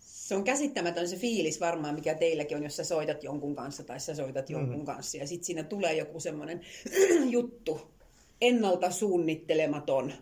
[0.00, 4.00] se on käsittämätön se fiilis varmaan, mikä teilläkin on, jos sä soitat jonkun kanssa tai
[4.00, 4.52] sä soitat mm.
[4.52, 5.16] jonkun kanssa.
[5.16, 6.60] Ja sitten siinä tulee joku semmoinen
[7.30, 7.80] juttu,
[8.40, 10.12] ennalta suunnittelematon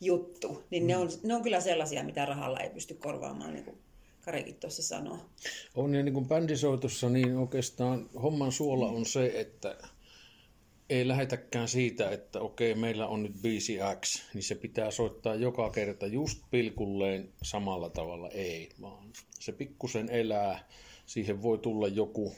[0.00, 0.62] juttu.
[0.70, 0.86] Niin mm.
[0.86, 3.78] ne, on, ne on kyllä sellaisia, mitä rahalla ei pysty korvaamaan, niin kuin
[4.24, 5.18] Karikin tuossa sanoo.
[5.74, 9.76] On ja niin kuin bändisoitossa, niin oikeastaan homman suola on se, että
[10.90, 15.70] ei lähetäkään siitä, että okei, meillä on nyt biisi X, niin se pitää soittaa joka
[15.70, 18.28] kerta just pilkulleen samalla tavalla.
[18.28, 20.68] Ei, vaan se pikkusen elää.
[21.06, 22.34] Siihen voi tulla joku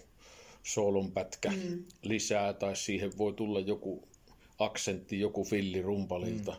[0.62, 1.84] soolonpätkä mm.
[2.02, 4.08] lisää tai siihen voi tulla joku
[4.58, 6.52] aksentti, joku filli rumpalilta.
[6.52, 6.58] Mm.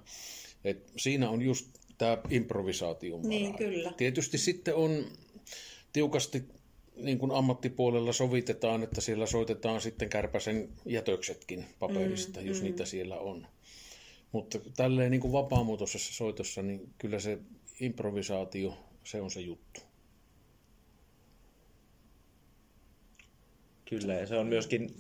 [0.63, 3.93] Et siinä on just tämä improvisaation Niin, kyllä.
[3.97, 5.06] Tietysti sitten on
[5.93, 6.43] tiukasti
[6.95, 12.63] niin kuin ammattipuolella sovitetaan, että siellä soitetaan sitten kärpäsen jätöksetkin paperista, mm, jos mm.
[12.63, 13.47] niitä siellä on.
[14.32, 17.39] Mutta tälleen niin kuin vapaamuotoisessa soitossa, niin kyllä se
[17.79, 19.82] improvisaatio, se on se juttu.
[23.89, 24.95] Kyllä, ja se on myöskin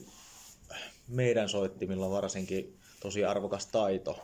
[1.07, 4.19] meidän soittimilla varsinkin tosi arvokas taito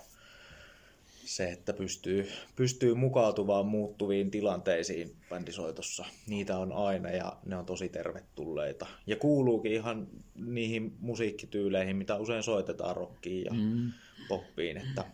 [1.30, 6.06] se, että pystyy, pystyy mukautumaan muuttuviin tilanteisiin bändisoitossa.
[6.28, 8.88] Niitä on aina ja ne on tosi tervetulleita.
[9.08, 13.92] Ja kuuluukin ihan niihin musiikkityyleihin, mitä usein soitetaan rockiin ja mm.
[14.28, 14.78] poppiin.
[14.78, 15.06] Että,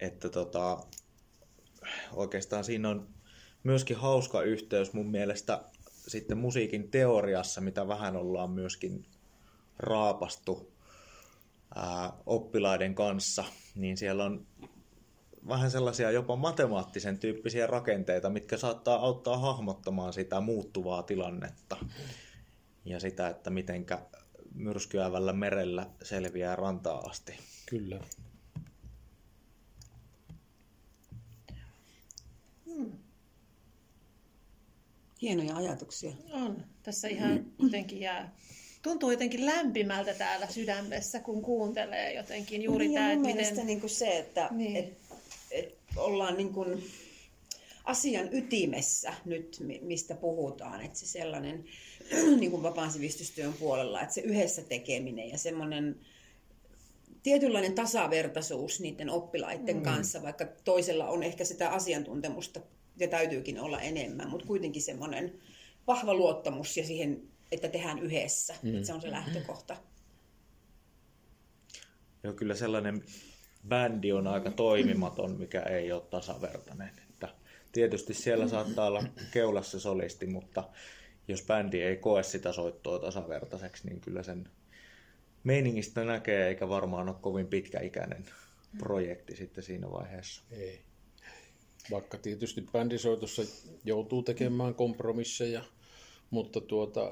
[0.00, 0.86] että tota,
[2.12, 3.08] oikeastaan siinä on
[3.62, 5.64] myöskin hauska yhteys mun mielestä
[6.08, 9.06] sitten musiikin teoriassa, mitä vähän ollaan myöskin
[9.78, 10.75] raapastu
[11.76, 14.46] ää, oppilaiden kanssa, niin siellä on
[15.48, 21.76] vähän sellaisia jopa matemaattisen tyyppisiä rakenteita, mitkä saattaa auttaa hahmottamaan sitä muuttuvaa tilannetta
[22.84, 24.02] ja sitä, että mitenkä
[24.54, 27.38] myrskyävällä merellä selviää rantaa asti.
[27.66, 28.00] Kyllä.
[32.66, 32.92] Hmm.
[35.22, 36.12] Hienoja ajatuksia.
[36.32, 36.64] On.
[36.82, 38.36] Tässä ihan jotenkin jää
[38.86, 43.66] tuntuu jotenkin lämpimältä täällä sydämessä, kun kuuntelee jotenkin juuri niin, tämä, että miten...
[43.66, 44.76] niin kuin se, että niin.
[44.76, 44.98] et,
[45.50, 46.84] et ollaan niin kuin
[47.84, 51.64] asian ytimessä nyt, mistä puhutaan, että se sellainen
[52.40, 56.00] niin kuin vapaan sivistystyön puolella, että se yhdessä tekeminen ja semmoinen
[57.22, 59.82] tietynlainen tasavertaisuus niiden oppilaiden mm.
[59.82, 62.60] kanssa, vaikka toisella on ehkä sitä asiantuntemusta
[63.00, 65.32] ja täytyykin olla enemmän, mutta kuitenkin semmoinen
[65.86, 68.54] vahva luottamus ja siihen että tehdään yhdessä.
[68.62, 68.74] Mm.
[68.74, 69.76] Että se on se lähtökohta.
[72.22, 73.04] Joo, kyllä sellainen
[73.68, 76.90] bändi on aika toimimaton, mikä ei ole tasavertainen.
[77.10, 77.28] Että
[77.72, 80.68] tietysti siellä saattaa olla keulassa solisti, mutta
[81.28, 84.48] jos bändi ei koe sitä soittoa tasavertaiseksi, niin kyllä sen
[85.44, 88.26] meiningistä näkee, eikä varmaan ole kovin pitkäikäinen
[88.78, 90.42] projekti sitten siinä vaiheessa.
[90.50, 90.80] Ei.
[91.90, 93.42] Vaikka tietysti bändisoitossa
[93.84, 95.64] joutuu tekemään kompromisseja–
[96.30, 97.10] mutta tuota,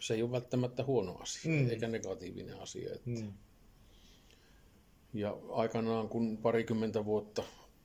[0.00, 1.70] se ei ole välttämättä huono asia, mm.
[1.70, 2.94] eikä negatiivinen asia.
[2.94, 3.10] Että.
[3.10, 3.32] Mm.
[5.14, 7.42] Ja aikanaan, kun parikymmentä vuotta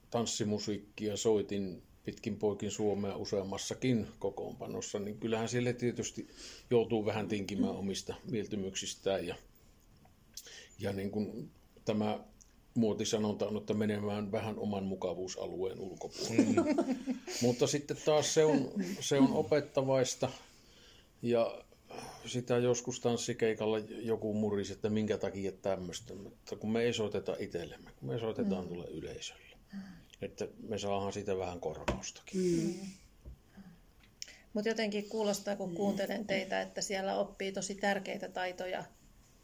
[0.10, 6.28] tanssimusiikkia soitin pitkin poikin Suomea useammassakin kokoonpanossa, niin kyllähän sille tietysti
[6.70, 9.28] joutuu vähän tinkimään omista mieltymyksistään.
[9.28, 9.36] Ja,
[10.80, 11.52] ja niin kuin
[11.86, 12.20] tämä
[12.74, 16.44] muotisanonta on, että menemään vähän oman mukavuusalueen ulkopuolelle.
[16.44, 16.86] Mm.
[17.42, 20.30] Mutta sitten taas se on, se on opettavaista
[21.26, 21.64] ja
[22.26, 27.92] sitä joskus tanssikeikalla joku murisi, että minkä takia tämmöistä, mutta kun me ei soiteta itsellemme,
[28.00, 28.68] kun me soitetaan mm.
[28.68, 29.58] tuolle yleisölle.
[29.74, 29.80] Mm.
[30.22, 32.42] Että me saadaan siitä vähän korvaustakin.
[32.42, 32.76] Mm.
[34.54, 38.84] Mutta jotenkin kuulostaa, kun kuuntelen teitä, että siellä oppii tosi tärkeitä taitoja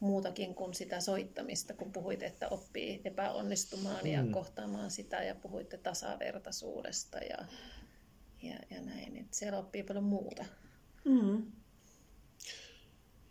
[0.00, 4.10] muutakin kuin sitä soittamista, kun puhuit, että oppii epäonnistumaan mm.
[4.10, 7.38] ja kohtaamaan sitä ja puhuitte tasavertaisuudesta ja,
[8.42, 9.16] ja, ja näin.
[9.16, 10.44] Et siellä oppii paljon muuta.
[11.04, 11.52] Mm.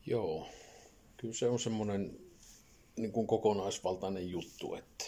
[0.06, 0.48] Joo,
[1.18, 2.20] kyllä se on semmoinen
[2.98, 4.76] niin kuin kokonaisvaltainen juttu.
[4.76, 5.06] Että...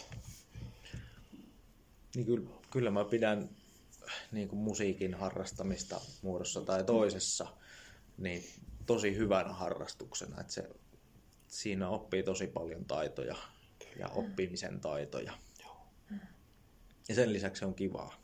[2.14, 3.48] Niin kyllä, kyllä mä pidän
[4.32, 7.46] niin kuin musiikin harrastamista muodossa tai toisessa
[8.18, 8.44] niin
[8.86, 10.40] tosi hyvänä harrastuksena.
[10.40, 10.70] Että se,
[11.48, 13.36] siinä oppii tosi paljon taitoja
[13.98, 15.32] ja oppimisen taitoja.
[17.08, 18.14] Ja sen lisäksi se on kivaa.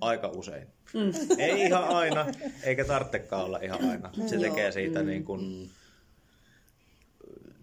[0.00, 0.68] Aika usein.
[0.94, 1.38] Mm.
[1.38, 2.26] Ei ihan aina,
[2.62, 4.10] eikä tarvitsekaan olla ihan aina.
[4.26, 5.68] Se tekee siitä niin kuin, mm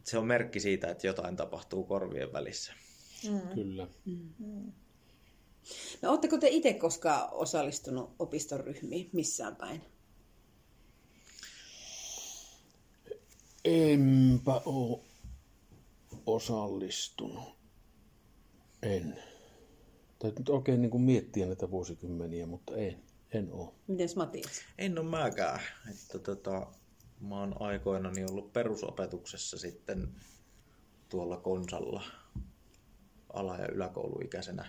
[0.06, 2.74] se on merkki siitä, että jotain tapahtuu korvien välissä.
[3.30, 3.54] Mm.
[3.54, 3.88] Kyllä.
[4.06, 4.72] Mm.
[6.02, 8.63] No, oletteko te itse koskaan osallistunut opiston
[9.13, 9.82] missään päin?
[13.65, 15.00] Enpä ole
[16.26, 17.56] osallistunut.
[18.84, 19.20] En.
[20.20, 23.04] Täytyy nyt oikein niin kuin miettiä näitä vuosikymmeniä, mutta en.
[23.32, 23.74] En ole.
[23.88, 24.62] Miten Matias?
[24.78, 25.60] En ole mäkään.
[25.91, 26.68] Että tota,
[27.19, 30.08] mä oon aikoinani ollut perusopetuksessa sitten
[31.10, 32.04] tuolla Konsalla
[33.34, 34.65] ala- ja yläkouluikäisenä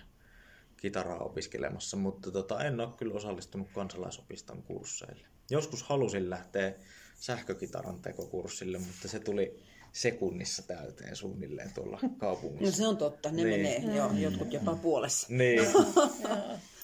[0.77, 5.27] kitaraa opiskelemassa, mutta tota, en ole kyllä osallistunut kansalaisopiston kursseille.
[5.49, 6.73] Joskus halusin lähteä
[7.19, 9.59] sähkökitaran tekokurssille, mutta se tuli
[9.91, 12.65] sekunnissa täyteen suunnilleen tuolla kaupungissa.
[12.65, 13.49] No se on totta, ne niin.
[13.49, 15.27] menee jo, jotkut jopa puolessa.
[15.29, 15.61] Niin.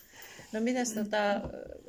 [0.53, 1.41] No mitäs tota,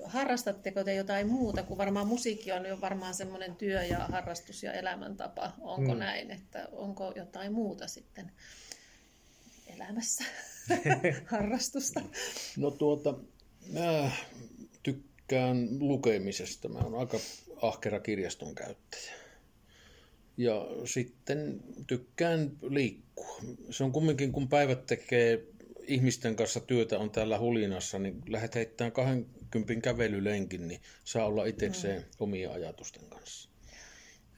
[0.05, 4.73] harrastatteko te jotain muuta, kun varmaan musiikki on jo varmaan semmoinen työ ja harrastus ja
[4.73, 5.53] elämäntapa.
[5.61, 5.99] Onko mm.
[5.99, 8.33] näin, että onko jotain muuta sitten
[9.67, 10.25] elämässä
[11.33, 12.03] harrastusta?
[12.57, 13.15] No tuota,
[13.73, 14.11] mä
[14.83, 16.69] tykkään lukemisesta.
[16.69, 17.19] Mä oon aika
[17.63, 19.13] ahkera kirjaston käyttäjä.
[20.37, 23.41] Ja sitten tykkään liikkua.
[23.71, 25.54] Se on kumminkin, kun päivät tekee
[25.87, 32.03] ihmisten kanssa työtä on täällä Hulinassa, niin lähdet heittämään 20 kävelylenkin, niin saa olla itsekseen
[32.03, 32.09] mm.
[32.21, 33.49] omia ajatusten kanssa.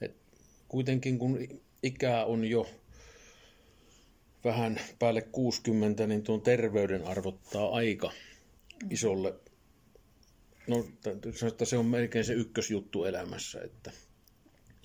[0.01, 0.15] Et
[0.67, 1.47] kuitenkin kun
[1.83, 2.69] ikää on jo
[4.43, 8.11] vähän päälle 60, niin tuon terveyden arvottaa aika
[8.89, 9.33] isolle.
[10.67, 10.85] No,
[11.35, 13.91] sanoa, että se on melkein se ykkösjuttu elämässä, että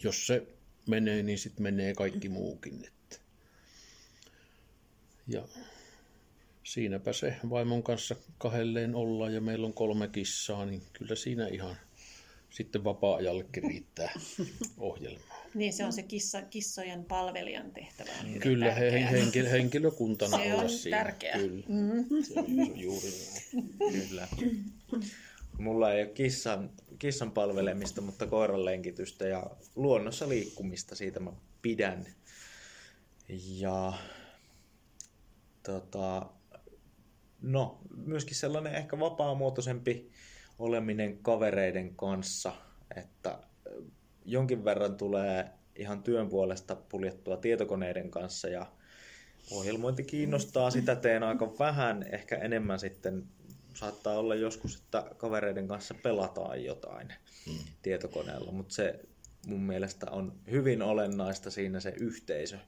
[0.03, 0.46] jos se
[0.88, 2.85] menee, niin sitten menee kaikki muukin.
[2.87, 3.16] Että.
[5.29, 5.48] Ja
[6.64, 11.77] siinäpä se vaimon kanssa kahdelleen ollaan ja meillä on kolme kissaa, niin kyllä siinä ihan
[12.51, 14.12] sitten vapaa-ajallekin riittää
[14.79, 15.42] ohjelmaa.
[15.55, 18.11] Niin, se on se kissa, kissojen palvelijan tehtävä.
[18.20, 20.96] On Kyllä, he, henkilö, henkilökuntana se olla on siinä.
[20.96, 21.33] tärkeä.
[21.33, 22.22] Kyllä, mm-hmm.
[22.22, 24.09] se on juuri näin.
[24.09, 24.29] Kyllä.
[25.59, 32.07] Mulla ei ole kissan, kissan palvelemista, mutta koiran lenkitystä ja luonnossa liikkumista, siitä mä pidän.
[33.59, 33.92] Ja
[35.62, 36.27] tota,
[37.42, 40.11] No, myöskin sellainen ehkä vapaamuotoisempi
[40.59, 42.52] oleminen kavereiden kanssa,
[42.96, 43.38] että
[44.24, 48.66] jonkin verran tulee ihan työn puolesta puljettua tietokoneiden kanssa ja
[49.50, 53.24] ohjelmointi kiinnostaa, sitä teen aika vähän, ehkä enemmän sitten
[53.74, 57.12] saattaa olla joskus, että kavereiden kanssa pelataan jotain
[57.46, 57.59] hmm.
[57.83, 59.00] tietokoneella, mutta se
[59.46, 62.59] mun mielestä on hyvin olennaista siinä se yhteisö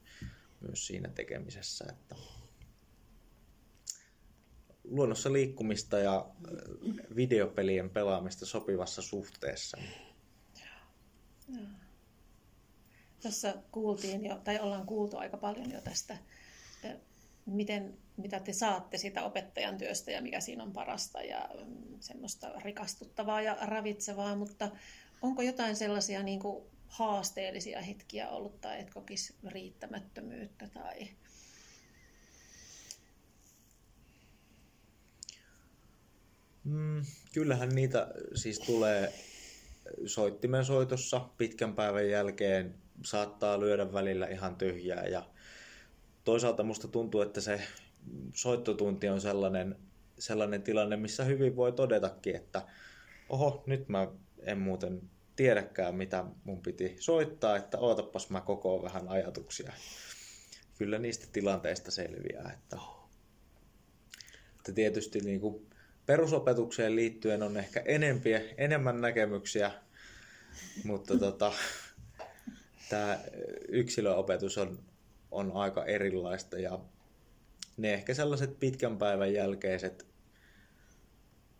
[0.61, 2.15] myös siinä tekemisessä, että
[4.85, 6.27] luonnossa liikkumista ja
[7.17, 9.77] videopelien pelaamista sopivassa suhteessa.
[13.23, 16.19] Tässä kuultiin jo, tai ollaan kuultu aika paljon jo tästä,
[17.47, 22.53] miten, mitä te saatte sitä opettajan työstä ja mikä siinä on parasta ja mm, semmoista
[22.65, 24.71] rikastuttavaa ja ravitsevaa, mutta
[25.23, 31.09] onko jotain sellaisia niin kuin haasteellisia hetkiä ollut tai et kokisi riittämättömyyttä tai
[36.65, 37.03] Mm,
[37.35, 39.13] kyllähän niitä siis tulee
[40.07, 42.75] soittimen soitossa pitkän päivän jälkeen,
[43.05, 45.27] saattaa lyödä välillä ihan tyhjää ja
[46.25, 47.61] toisaalta musta tuntuu, että se
[48.35, 49.77] soittotunti on sellainen,
[50.19, 52.63] sellainen tilanne, missä hyvin voi todetakin, että
[53.29, 54.09] oho, nyt mä
[54.43, 59.73] en muuten tiedäkään, mitä mun piti soittaa, että ootapas mä koko vähän ajatuksia.
[60.79, 62.53] Kyllä niistä tilanteista selviää.
[62.55, 62.77] Että,
[64.57, 65.67] että tietysti niin kuin
[66.07, 69.73] perusopetukseen liittyen on ehkä enempiä, enemmän näkemyksiä,
[70.85, 71.53] mutta tota,
[72.89, 73.19] tämä
[73.69, 74.79] yksilöopetus on,
[75.31, 76.79] on aika erilaista ja
[77.77, 80.07] ne ehkä sellaiset pitkän päivän jälkeiset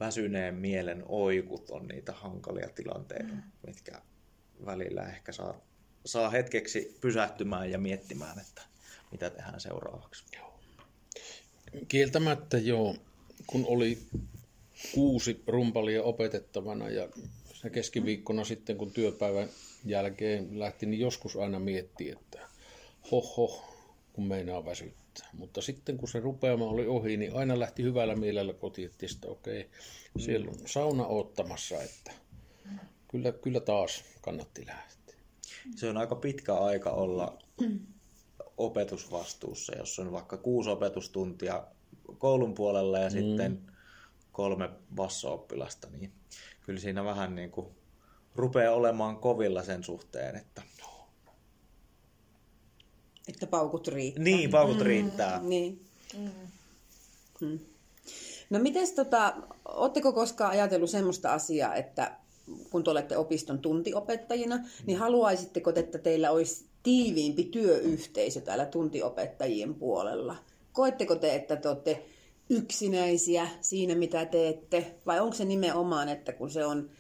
[0.01, 3.43] väsyneen mielen oikut on niitä hankalia tilanteita, mm.
[3.67, 4.03] mitkä
[4.67, 5.61] välillä ehkä saa,
[6.07, 8.63] saa hetkeksi pysähtymään ja miettimään, että
[9.13, 10.25] mitä tehdään seuraavaksi.
[11.89, 12.97] Kieltämättä joo,
[13.47, 13.99] kun oli
[14.95, 17.09] kuusi rumpalia opetettavana ja
[17.55, 19.49] se keskiviikkona sitten, kun työpäivän
[19.85, 22.49] jälkeen lähti, niin joskus aina mietti, että
[23.11, 23.65] hoho,
[24.13, 25.29] kun meinaa väsyttää.
[25.33, 29.61] Mutta sitten kun se rupeama oli ohi, niin aina lähti hyvällä mielellä kotiin, että okei,
[29.61, 29.71] okay,
[30.25, 32.13] siellä on sauna ottamassa, että
[33.09, 35.17] kyllä, kyllä taas kannatti lähteä.
[35.77, 37.39] Se on aika pitkä aika olla
[38.57, 41.67] opetusvastuussa, jos on vaikka kuusi opetustuntia
[42.19, 43.13] koulun puolella ja mm.
[43.13, 43.59] sitten
[44.33, 46.13] kolme vassa-oppilasta, niin
[46.67, 47.67] kyllä siinä vähän niin kuin
[48.37, 50.63] rupeaa olemaan kovilla sen suhteen, että
[53.29, 54.25] että paukut riittää.
[54.25, 55.41] Niin, paukut mm, riittää.
[55.43, 55.85] Niin.
[56.19, 56.31] Mm.
[57.41, 57.59] Mm.
[58.51, 59.35] No miten tota,
[59.69, 62.17] ootteko koskaan ajatellut semmoista asiaa, että
[62.71, 70.37] kun te olette opiston tuntiopettajina, niin haluaisitteko, että teillä olisi tiiviimpi työyhteisö täällä tuntiopettajien puolella?
[70.75, 72.05] Koetteko te, että te olette
[72.51, 74.95] yksinäisiä siinä, mitä teette?
[75.07, 76.91] Vai onko se nimenomaan, että kun se on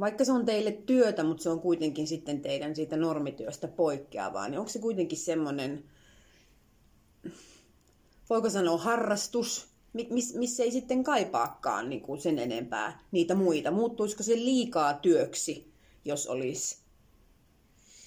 [0.00, 4.58] vaikka se on teille työtä, mutta se on kuitenkin sitten teidän siitä normityöstä poikkeavaa, niin
[4.58, 5.84] onko se kuitenkin semmoinen,
[8.30, 9.66] voiko sanoa harrastus,
[10.10, 13.70] miss, missä ei sitten kaipaakaan niin kuin sen enempää niitä muita.
[13.70, 15.72] Muuttuisiko se liikaa työksi,
[16.04, 16.83] jos olisi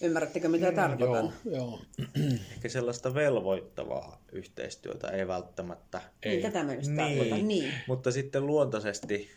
[0.01, 1.33] Ymmärrättekö, mitä mm, tarkoitan?
[1.45, 1.81] Joo, joo.
[2.55, 6.01] Ehkä sellaista velvoittavaa yhteistyötä ei välttämättä.
[6.23, 6.31] Ei.
[6.31, 7.47] Niin, tätä niin.
[7.47, 7.73] niin.
[7.87, 9.29] Mutta sitten luontaisesti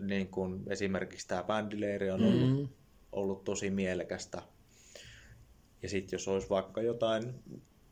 [0.00, 2.68] niin kuin esimerkiksi tämä bändileiri on ollut, mm-hmm.
[3.12, 4.42] ollut tosi mielekästä.
[5.82, 7.34] Ja sitten jos olisi vaikka jotain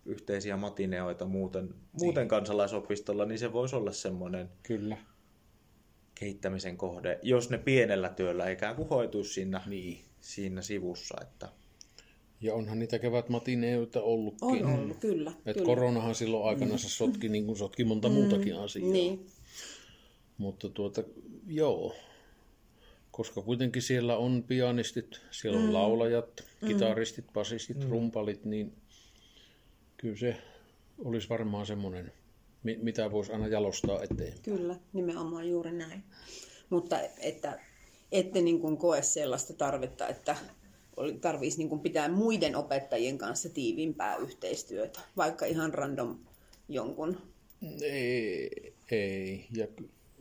[0.05, 1.77] yhteisiä matineoita muuten, niin.
[1.93, 4.97] muuten kansalaisopistolla, niin se voisi olla semmoinen Kyllä.
[6.15, 10.05] kehittämisen kohde, jos ne pienellä työllä ikään kuin hoituisi siinä, niin.
[10.21, 11.15] siinä sivussa.
[11.23, 11.49] Että...
[12.41, 14.67] Ja onhan niitä kevätmatineoita ollutkin.
[14.67, 15.33] On ollut, kyllä.
[15.47, 15.67] Et kyllä.
[15.67, 16.79] koronahan silloin aikana mm.
[16.79, 18.15] sotki, niin kuin sotki monta mm.
[18.15, 18.93] muutakin asiaa.
[18.93, 19.27] Niin.
[20.39, 21.03] Mutta tuota,
[21.47, 21.95] joo,
[23.11, 25.73] koska kuitenkin siellä on pianistit, siellä on mm.
[25.73, 26.69] laulajat, mm.
[26.69, 27.91] kitaristit, basistit, mm.
[27.91, 28.73] rumpalit, niin
[29.97, 30.37] kyllä se
[31.05, 32.13] olisi varmaan semmoinen,
[32.63, 34.35] mitä voisi aina jalostaa eteen.
[34.43, 36.05] Kyllä, nimenomaan juuri näin.
[36.71, 37.61] Mutta että
[38.13, 40.37] ette niin kuin koe sellaista tarvetta, että
[41.21, 46.19] tarvitsisi niin pitää muiden opettajien kanssa tiivimpää yhteistyötä, vaikka ihan random
[46.69, 47.19] jonkun.
[47.83, 49.47] Ei, ei.
[49.53, 49.67] Ja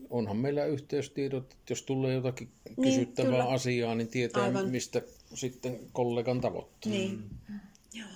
[0.10, 3.54] onhan meillä yhteystiedot, että jos tulee jotakin niin, kysyttävää kyllä.
[3.54, 4.70] asiaa, niin tietää, Aivan.
[4.70, 5.02] mistä
[5.34, 6.92] sitten kollegan tavoittaa.
[6.92, 7.30] Niin.
[7.50, 7.60] Mm.
[7.94, 8.10] Joo.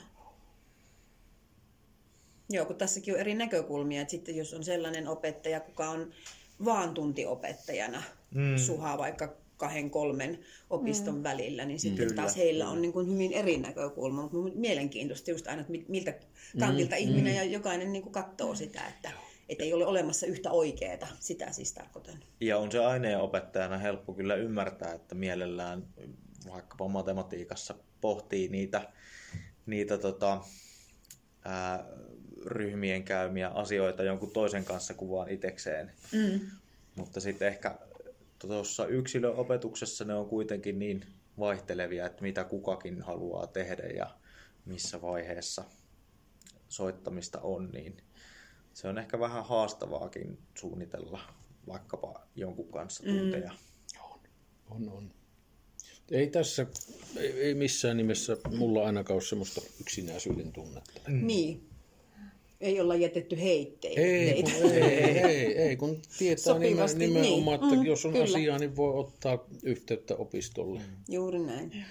[2.50, 6.12] Joo, kun tässäkin on eri näkökulmia, että sitten jos on sellainen opettaja, kuka on
[6.65, 8.58] vaan tuntiopettajana, mm.
[8.58, 10.39] suhaa vaikka kahden, kolmen
[10.70, 11.24] opiston mm.
[11.24, 12.22] välillä, niin sitten Kyllä.
[12.22, 14.22] taas heillä on niin kuin hyvin eri näkökulma.
[14.22, 16.13] Mutta mielenkiintoista just aina, että miltä
[16.60, 17.02] kantilta mm.
[17.02, 17.38] ihminen mm.
[17.38, 19.12] ja jokainen niin kuin katsoo sitä, että
[19.50, 22.24] että ei ole olemassa yhtä oikeaa, sitä siis tarkoitan.
[22.41, 25.88] Ja on se aineenopettajana helppo kyllä ymmärtää, että mielellään
[26.52, 28.89] vaikkapa matematiikassa pohtii niitä,
[29.65, 30.41] niitä tota,
[31.46, 31.86] ää,
[32.46, 35.91] ryhmien käymiä asioita jonkun toisen kanssa kuvaan itekseen.
[36.12, 36.39] Mm.
[36.96, 37.78] Mutta sitten ehkä
[38.39, 41.06] tuossa yksilöopetuksessa ne on kuitenkin niin
[41.39, 44.17] vaihtelevia, että mitä kukakin haluaa tehdä ja
[44.65, 45.63] missä vaiheessa
[46.69, 47.98] soittamista on, niin
[48.73, 51.19] se on ehkä vähän haastavaakin suunnitella
[51.67, 53.17] vaikkapa jonkun kanssa mm.
[53.17, 53.52] tunteja.
[53.52, 54.00] Mm.
[54.02, 54.19] On,
[54.69, 55.12] on, on.
[56.12, 56.67] Ei tässä,
[57.17, 61.02] ei, ei missään nimessä mulla ainakaan ole semmoista yksinäisyyden tunnetta.
[61.08, 61.27] Mm.
[61.27, 61.69] Niin.
[62.62, 64.01] Ei olla jätetty heitteille.
[64.01, 67.69] Ei, kun, ei, ei, ei, kun tietää nimen, nimenomaan, niin.
[67.69, 68.23] että mm, jos on kyllä.
[68.23, 70.81] asiaa, niin voi ottaa yhteyttä opistolle.
[71.10, 71.85] Juuri näin.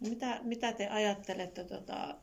[0.00, 2.14] Mitä, mitä te ajattelette, tota,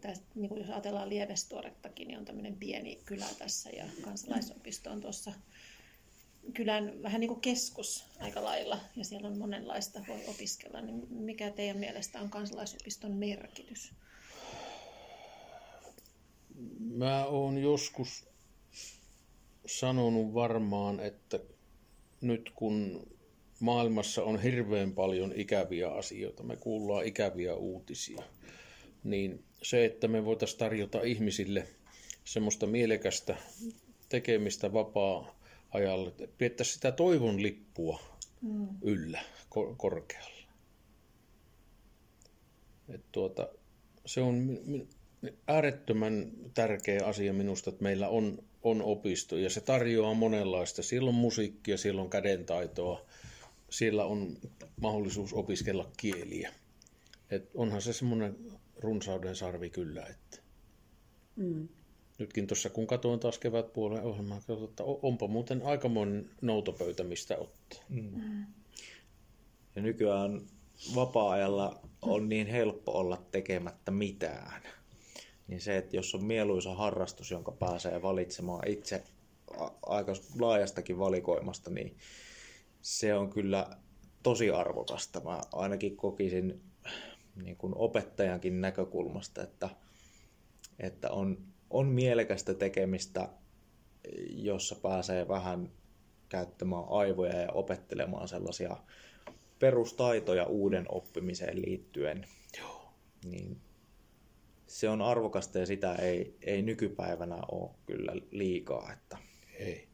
[0.00, 5.00] tästä, niin kuin jos ajatellaan Lievestuorettakin, niin on tämmöinen pieni kylä tässä ja kansalaisopisto on
[5.00, 5.32] tuossa
[6.54, 10.80] kylän vähän niin kuin keskus aika lailla ja siellä on monenlaista voi opiskella.
[10.80, 13.92] Niin mikä teidän mielestä on kansalaisopiston merkitys?
[16.78, 18.24] Mä oon joskus
[19.66, 21.40] sanonut varmaan, että
[22.20, 23.06] nyt kun
[23.60, 28.22] maailmassa on hirveän paljon ikäviä asioita, me kuullaan ikäviä uutisia,
[29.04, 31.66] niin se, että me voitaisiin tarjota ihmisille
[32.24, 33.36] semmoista mielekästä
[34.08, 34.72] tekemistä
[35.72, 38.00] vapaa-ajalle, pidettäisiin sitä toivon lippua
[38.42, 38.68] mm.
[38.82, 40.42] yllä kor- korkealla.
[42.88, 43.48] Et tuota,
[44.06, 44.58] se on
[45.46, 50.82] äärettömän tärkeä asia minusta, että meillä on, on opisto ja se tarjoaa monenlaista.
[50.82, 53.06] Siellä on musiikkia, siellä on kädentaitoa,
[53.70, 54.36] siellä on
[54.80, 56.52] mahdollisuus opiskella kieliä.
[57.30, 58.36] Et onhan se semmoinen
[58.76, 60.06] runsauden sarvi kyllä.
[60.06, 60.38] Että.
[61.36, 61.68] Mm.
[62.18, 67.80] Nytkin tuossa kun katsoin taas kevätpuolen ohjelmaa, katsoin, että onpa muuten aikamoinen noutopöytä, mistä ottaa.
[67.88, 68.46] Mm.
[69.76, 70.40] Ja nykyään
[70.94, 74.62] vapaa-ajalla on niin helppo olla tekemättä mitään.
[75.46, 79.04] Niin se, että jos on mieluisa harrastus, jonka pääsee valitsemaan itse
[79.86, 81.96] aika laajastakin valikoimasta, niin
[82.82, 83.76] se on kyllä
[84.22, 85.20] tosi arvokasta.
[85.20, 86.62] Mä ainakin kokisin
[87.42, 89.68] niin kuin opettajankin näkökulmasta, että,
[90.78, 91.38] että on,
[91.72, 93.28] on mielekästä tekemistä,
[94.28, 95.70] jossa pääsee vähän
[96.28, 98.76] käyttämään aivoja ja opettelemaan sellaisia
[99.58, 102.26] perustaitoja uuden oppimiseen liittyen.
[102.58, 102.92] Joo.
[103.24, 103.60] Niin
[104.66, 108.92] se on arvokasta ja sitä ei, ei nykypäivänä ole kyllä liikaa.
[108.92, 109.18] Että...
[109.54, 109.88] Ei.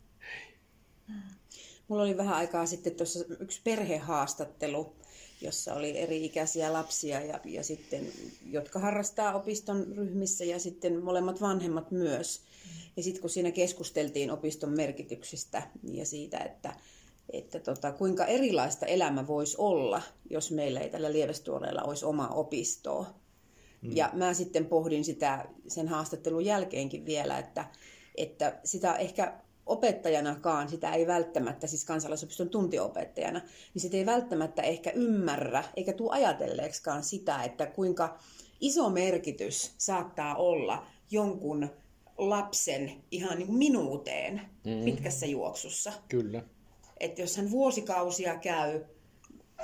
[1.89, 4.93] Mulla oli vähän aikaa sitten tuossa yksi perhehaastattelu,
[5.41, 8.07] jossa oli eri-ikäisiä lapsia ja, ja sitten,
[8.47, 12.43] jotka harrastaa opiston ryhmissä ja sitten molemmat vanhemmat myös.
[12.97, 15.63] Ja sitten kun siinä keskusteltiin opiston merkityksistä
[15.93, 16.77] ja siitä, että,
[17.33, 23.15] että tota, kuinka erilaista elämä voisi olla, jos meillä ei tällä lievestuoreella olisi oma opistoa.
[23.83, 23.97] Mm.
[23.97, 27.65] Ja mä sitten pohdin sitä sen haastattelun jälkeenkin vielä, että,
[28.15, 33.41] että sitä ehkä opettajanakaan sitä ei välttämättä, siis kansalaisopiston tuntiopettajana,
[33.75, 38.19] niin sitä ei välttämättä ehkä ymmärrä, eikä tule ajatelleeksikaan sitä, että kuinka
[38.61, 41.69] iso merkitys saattaa olla jonkun
[42.19, 44.85] lapsen ihan niin kuin minuuteen mm.
[44.85, 45.93] pitkässä juoksussa.
[46.09, 46.43] Kyllä.
[47.01, 48.85] Että jos hän vuosikausia käy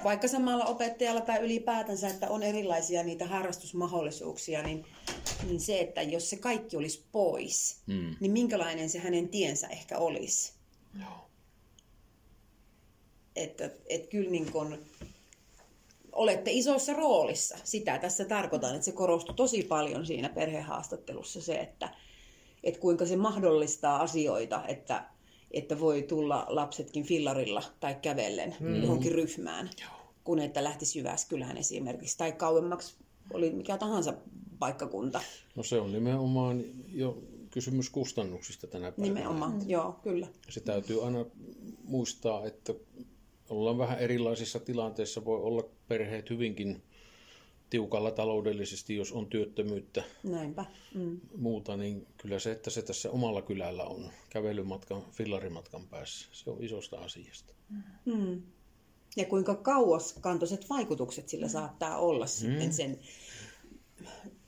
[0.04, 4.86] vaikka samalla opettajalla tai ylipäätänsä, että on erilaisia niitä harrastusmahdollisuuksia, niin,
[5.46, 8.16] niin se, että jos se kaikki olisi pois, mm.
[8.20, 10.52] niin minkälainen se hänen tiensä ehkä olisi.
[11.00, 11.28] Joo.
[13.36, 14.78] Että et kyllä niin kun,
[16.12, 17.58] olette isossa roolissa.
[17.64, 21.88] Sitä tässä tarkoitan, että se korostui tosi paljon siinä perhehaastattelussa se, että,
[22.64, 25.04] että kuinka se mahdollistaa asioita, että
[25.54, 28.82] että voi tulla lapsetkin fillarilla tai kävellen mm.
[28.82, 29.90] johonkin ryhmään, Joo.
[30.24, 32.94] kun että lähtisi Jyväskylään esimerkiksi tai kauemmaksi
[33.32, 34.14] oli mikä tahansa
[34.58, 35.20] paikkakunta.
[35.56, 39.14] No se on nimenomaan jo kysymys kustannuksista tänä päivänä.
[39.14, 39.70] Nimenomaan, mm.
[39.70, 40.26] joo, kyllä.
[40.50, 41.24] Se täytyy aina
[41.84, 42.74] muistaa, että
[43.48, 45.24] ollaan vähän erilaisissa tilanteissa.
[45.24, 46.82] Voi olla perheet hyvinkin
[47.74, 50.64] tiukalla taloudellisesti, jos on työttömyyttä Näinpä.
[50.94, 51.20] Mm.
[51.36, 56.64] muuta, niin kyllä se, että se tässä omalla kylällä on kävelymatkan, fillarimatkan päässä, se on
[56.64, 57.54] isosta asiasta.
[58.04, 58.42] Mm.
[59.16, 62.28] Ja kuinka kauaskantoiset vaikutukset sillä saattaa olla mm.
[62.28, 62.98] sitten sen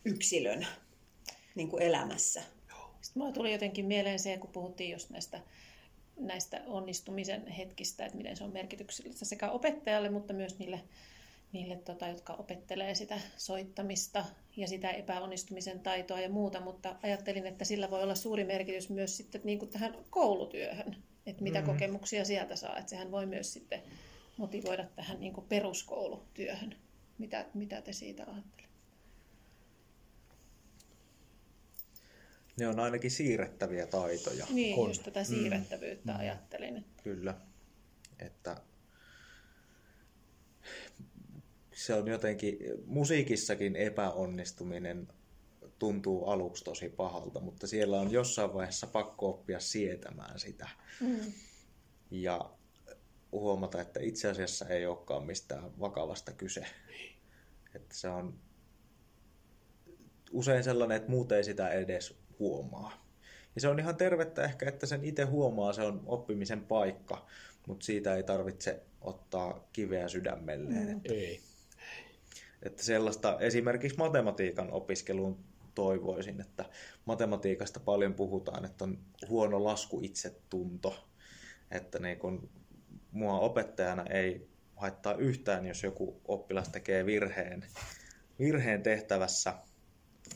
[0.05, 0.67] yksilön
[1.55, 2.43] niin kuin elämässä.
[3.01, 5.41] Sitten mulla tuli jotenkin mieleen se, kun puhuttiin just näistä
[6.17, 10.81] näistä onnistumisen hetkistä, että miten se on merkityksellistä sekä opettajalle, mutta myös niille
[11.57, 14.25] niille, tota, jotka opettelee sitä soittamista
[14.57, 19.17] ja sitä epäonnistumisen taitoa ja muuta, mutta ajattelin, että sillä voi olla suuri merkitys myös
[19.17, 20.97] sitten niin kuin tähän koulutyöhön,
[21.27, 21.73] että mitä mm-hmm.
[21.73, 23.83] kokemuksia sieltä saa, että sehän voi myös sitten
[24.37, 26.77] motivoida tähän niin kuin peruskoulutyöhön.
[27.19, 28.67] Mitä, mitä te siitä ajattelette?
[32.59, 34.47] Ne on ainakin siirrettäviä taitoja.
[34.51, 34.89] Niin, on.
[34.89, 36.19] just tätä siirrettävyyttä mm.
[36.19, 36.85] ajattelin.
[37.03, 37.35] Kyllä,
[38.19, 38.57] että
[41.87, 45.09] se on jotenkin, musiikissakin epäonnistuminen
[45.79, 50.69] tuntuu aluksi tosi pahalta, mutta siellä on jossain vaiheessa pakko oppia sietämään sitä.
[51.01, 51.33] Mm.
[52.11, 52.51] Ja
[53.33, 56.67] huomata, että itse asiassa ei olekaan mistään vakavasta kyse.
[57.75, 58.39] Että se on
[60.33, 63.07] usein sellainen, että muut ei sitä edes huomaa.
[63.55, 67.27] Ja se on ihan tervettä ehkä, että sen itse huomaa, se on oppimisen paikka,
[67.67, 70.89] mutta siitä ei tarvitse ottaa kiveä sydämelleen.
[70.89, 71.01] Mm.
[71.05, 71.41] Ei.
[72.63, 75.39] Että sellaista esimerkiksi matematiikan opiskeluun
[75.75, 76.65] toivoisin, että
[77.05, 78.99] matematiikasta paljon puhutaan, että on
[79.29, 81.09] huono lasku itsetunto.
[81.71, 82.49] Että niin kun
[83.13, 87.65] mua opettajana ei haittaa yhtään, jos joku oppilas tekee virheen,
[88.39, 89.55] virheen tehtävässä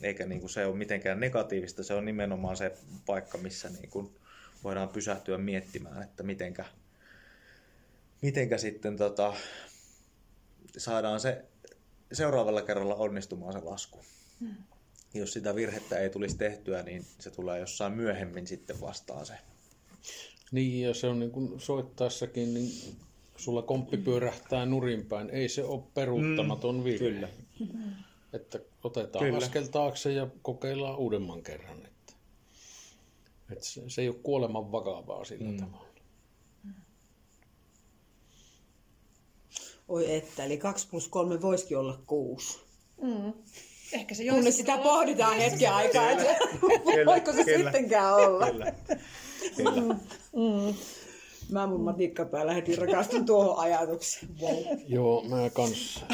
[0.03, 2.73] eikä niin kuin se ole mitenkään negatiivista, se on nimenomaan se
[3.07, 4.15] paikka, missä niin kuin
[4.65, 6.65] voidaan pysähtyä miettimään, että mitenkä,
[8.23, 9.35] mitenkä sitten tota,
[10.77, 11.45] saadaan se
[12.13, 13.99] seuraavalla kerralla onnistumaan se lasku.
[14.41, 14.55] Hmm.
[15.15, 19.35] Jos sitä virhettä ei tulisi tehtyä, niin se tulee jossain myöhemmin sitten vastaan se.
[20.53, 22.97] Niin, ja se on niin kuin soittaessakin, niin
[23.37, 25.31] sulla komppi pyörähtää nurinpäin.
[25.31, 27.11] Ei se ole peruuttamaton mm, virhe.
[27.11, 27.29] Kyllä.
[28.33, 29.39] Että otetaan kyllä.
[29.39, 31.87] askel taakse ja kokeillaan uudemman kerran.
[31.87, 32.13] Että,
[33.51, 35.57] että se, se ei ole kuoleman vakavaa sillä mm.
[35.57, 35.90] tavalla.
[39.91, 42.59] Oi että, eli 2 plus 3 voisikin olla 6.
[43.03, 43.33] Mm.
[43.93, 44.85] Ehkä se Kunnes sitä olla...
[44.85, 46.37] pohditaan hetken aikaa, että
[47.07, 47.59] voiko se kyllä.
[47.59, 48.51] sittenkään olla.
[48.51, 48.75] Kyllä.
[49.57, 49.95] Kyllä.
[50.37, 50.75] Mm.
[51.51, 54.29] Mä mun matikkapäällä heti rakastun tuohon ajatukseen.
[54.41, 54.65] Wow.
[54.89, 56.05] Joo, mä kans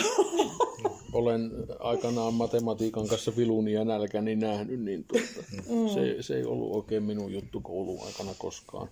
[1.12, 5.88] olen aikanaan matematiikan kanssa viluni ja nälkäni nähnyt, niin tuota, mm.
[5.88, 8.88] se, se ei ollut oikein minun juttu koulun aikana koskaan.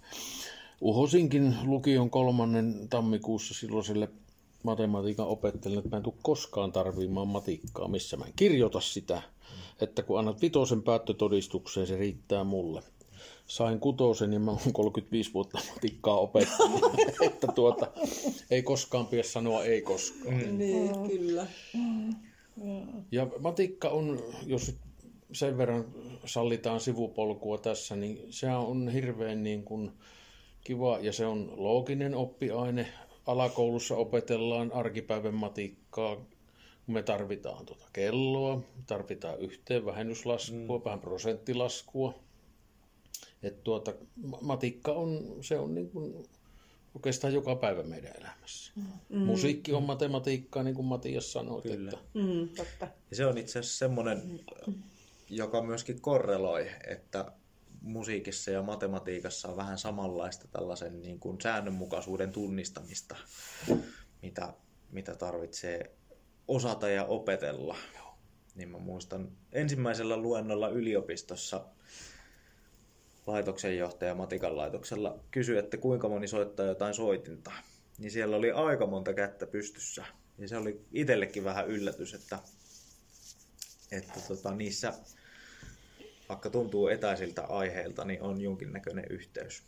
[0.81, 4.09] Uhosinkin lukion kolmannen tammikuussa silloiselle
[4.65, 9.23] matematiikan opettajalle, että mä en tule koskaan tarvimaan matikkaa, missä mä en kirjoita sitä,
[9.81, 12.83] että kun annat vitosen päättötodistukseen, se riittää mulle
[13.47, 16.83] sain kutosen, niin mä oon 35 vuotta matikkaa opettanut.
[17.27, 17.89] että tuota,
[18.51, 20.35] ei koskaan pidä sanoa ei koskaan.
[20.35, 20.59] Mm.
[20.59, 21.47] Niin, kyllä.
[23.13, 24.77] Ja matikka on, jos
[25.33, 25.85] sen verran
[26.25, 29.93] sallitaan sivupolkua tässä, niin se on hirveän niin kuin
[30.61, 32.87] kiva ja se on looginen oppiaine.
[33.27, 36.17] Alakoulussa opetellaan arkipäivän matikkaa,
[36.87, 40.85] me tarvitaan tuota kelloa, tarvitaan yhteen vähennyslaskua, mm.
[40.85, 42.15] vähän prosenttilaskua.
[43.43, 43.95] Et tuota,
[44.41, 46.27] matikka on, se on niin kuin
[46.95, 48.73] oikeastaan joka päivä meidän elämässä.
[49.09, 49.19] Mm.
[49.19, 51.63] Musiikki on matematiikkaa, niin kuin Matias sanoi.
[51.63, 51.91] Kyllä.
[51.91, 52.05] Että...
[52.15, 52.89] Mm, totta.
[53.11, 54.41] Ja se on itse asiassa semmoinen,
[55.31, 57.33] joka myöskin korreloi, että
[57.85, 63.17] musiikissa ja matematiikassa on vähän samanlaista tällaisen niin kuin säännönmukaisuuden tunnistamista,
[64.23, 64.53] mitä,
[64.91, 65.97] mitä tarvitsee
[66.49, 67.77] osata ja opetella.
[68.55, 71.67] Niin mä muistan ensimmäisellä luennolla yliopistossa
[73.27, 77.53] laitoksen johtaja Matikan laitoksella kysyi, että kuinka moni soittaa jotain soitinta.
[77.99, 80.05] Niin siellä oli aika monta kättä pystyssä.
[80.39, 82.39] Ja se oli itsellekin vähän yllätys, että,
[83.93, 84.93] että tota, niissä,
[86.29, 89.63] vaikka tuntuu etäisiltä aiheilta, niin on jonkinnäköinen yhteys.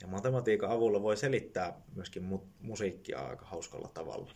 [0.00, 4.30] Ja matematiikan avulla voi selittää myöskin mu- musiikkia aika hauskalla tavalla.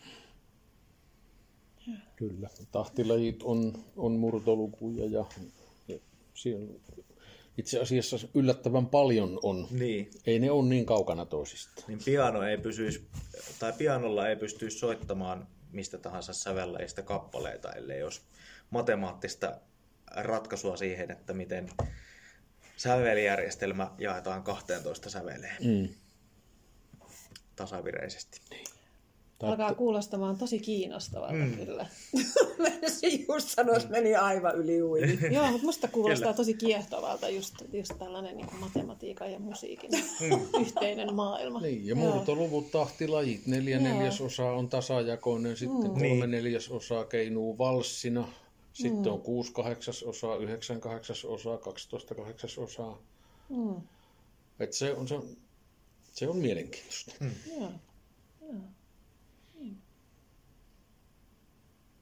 [2.15, 2.49] Kyllä.
[2.71, 5.25] Tahtilajit on, on murtolukuja ja,
[5.87, 5.99] ja
[6.33, 6.73] siellä
[7.57, 9.67] itse asiassa yllättävän paljon on.
[9.71, 10.09] Niin.
[10.25, 11.83] Ei ne ole niin kaukana toisista.
[11.87, 13.07] Niin piano ei pysyisi,
[13.59, 18.21] tai pianolla ei pystyisi soittamaan mistä tahansa sävelläjistä kappaleita, ellei jos
[18.69, 19.59] matemaattista
[20.15, 21.69] ratkaisua siihen, että miten
[22.77, 25.57] sävelijärjestelmä jaetaan 12 säveleen.
[25.63, 25.89] Mm.
[27.55, 28.41] Tasavireisesti.
[28.49, 28.65] Niin.
[29.43, 31.65] Alkaa kuulostamaan tosi kiinnostavalta mm.
[31.65, 31.85] kyllä.
[32.99, 35.19] se just sanoa, meni aivan yli uini.
[35.35, 40.39] Joo, mutta musta kuulostaa tosi kiehtovalta just, just tällainen niin kuin matematiikan ja musiikin mm.
[40.61, 41.61] yhteinen maailma.
[41.61, 43.83] Niin, ja muutoluvut, tahtilajit, neljä Joo.
[43.83, 45.93] neljäsosaa on tasajakoinen, sitten mm.
[45.93, 46.31] kolme niin.
[46.31, 48.27] neljäsosaa keinuu valssina,
[48.73, 49.13] sitten mm.
[49.13, 53.01] on kuusi kahdeksasosaa, yhdeksän kahdeksasosaa, kaksitoista kahdeksasosaa.
[53.49, 53.75] Mm.
[54.59, 55.37] Et se, on, se, on,
[56.13, 57.15] se on mielenkiintoista.
[57.19, 57.31] Mm.
[57.47, 57.71] Joo.
[58.41, 58.61] Joo.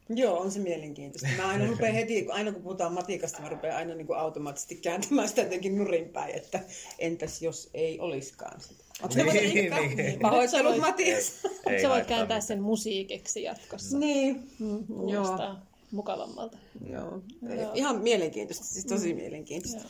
[0.09, 1.37] Joo, on se mielenkiintoista.
[1.37, 5.29] Mä aina rupean heti, aina kun puhutaan matikasta, mä rupean aina niin kuin automaattisesti kääntämään
[5.29, 6.59] sitä jotenkin nurinpäin, että
[6.99, 8.83] entäs jos ei olisikaan sitä.
[9.15, 10.19] Niin, niin, niin.
[10.19, 11.33] Pahoittelut Matias.
[11.69, 13.97] Ei, Sä voit kääntää sen musiikiksi jatkossa.
[13.97, 14.51] Niin.
[14.59, 15.66] Mm, kuulostaa Joo.
[15.91, 16.57] Mukavammalta.
[16.89, 17.21] Joo.
[17.41, 17.71] Joo.
[17.73, 19.19] Ihan mielenkiintoista, siis tosi mm.
[19.19, 19.89] mielenkiintoista.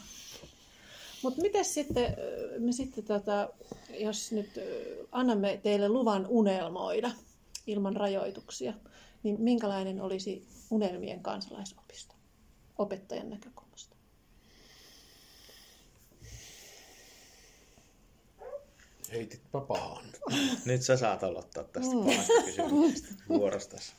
[1.24, 2.16] Mutta miten sitten,
[2.60, 3.50] me sitten tota,
[3.90, 4.50] jos nyt
[5.12, 7.12] annamme teille luvan unelmoida
[7.68, 8.74] ilman rajoituksia,
[9.24, 12.16] niin minkälainen olisi unelmien kansalaisopisto
[12.78, 13.96] opettajan näkökulmasta?
[19.12, 20.06] Heititpä pahan.
[20.66, 22.46] Nyt sä saat aloittaa tästä mm.
[22.46, 23.94] kysymyksestä vuorostasi.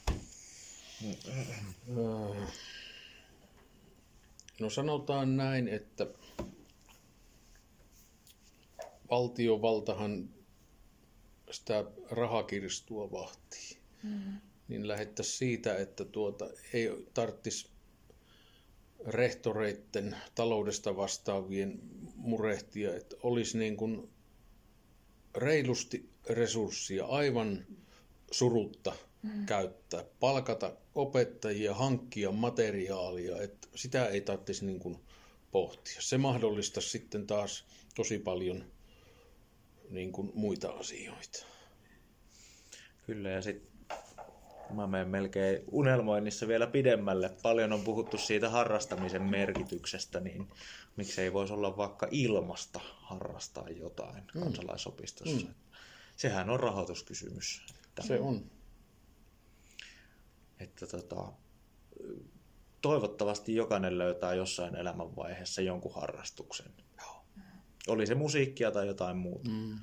[4.60, 6.06] No sanotaan näin, että
[9.10, 10.28] valtiovaltahan
[11.50, 13.78] sitä rahakirstua vahtii.
[14.02, 14.38] Mm
[14.68, 17.68] niin lähettäisiin siitä, että tuota, ei tarvitsisi
[19.06, 21.78] rehtoreiden taloudesta vastaavien
[22.14, 24.08] murehtia, että olisi niin kuin
[25.34, 27.66] reilusti resurssia aivan
[28.30, 28.92] surutta
[29.22, 29.46] mm.
[29.46, 34.98] käyttää, palkata opettajia, hankkia materiaalia, että sitä ei tarvitsisi niin kuin
[35.50, 36.00] pohtia.
[36.00, 37.64] Se mahdollistaisi sitten taas
[37.94, 38.64] tosi paljon
[39.90, 41.46] niin kuin muita asioita.
[43.06, 43.68] Kyllä, ja sitten
[44.70, 47.30] mä menen melkein unelmoinnissa vielä pidemmälle.
[47.42, 50.48] Paljon on puhuttu siitä harrastamisen merkityksestä, niin
[50.96, 54.40] miksei voisi olla vaikka ilmasta harrastaa jotain mm.
[54.40, 55.46] kansalaisopistossa.
[55.46, 55.54] Mm.
[56.16, 57.62] Sehän on rahoituskysymys.
[57.84, 58.50] Että, Se on.
[60.60, 61.32] Että tota,
[62.80, 66.72] toivottavasti jokainen löytää jossain elämänvaiheessa jonkun harrastuksen.
[67.88, 69.50] Oli se musiikkia tai jotain muuta.
[69.50, 69.78] Mm.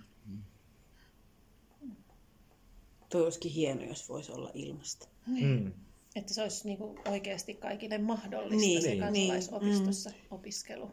[3.10, 5.08] Toi olisikin hieno, jos voisi olla ilmasta.
[5.28, 5.74] Mm.
[6.16, 9.00] Että se olisi niin kuin oikeasti kaikille mahdollista Niin, se niin.
[9.00, 10.92] kansalaisopistossa opiskelu.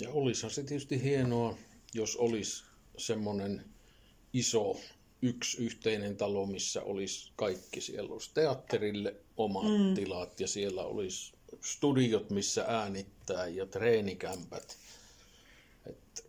[0.00, 1.58] Ja olisihan se tietysti hienoa,
[1.94, 2.64] jos olisi
[2.98, 3.64] semmoinen
[4.32, 4.76] iso
[5.22, 7.80] yksi yhteinen talo, missä olisi kaikki.
[7.80, 9.94] Siellä olisi teatterille omat mm.
[9.94, 11.32] tilat ja siellä olisi
[11.64, 14.76] studiot, missä äänittää ja treenikämpät.
[15.86, 16.26] Et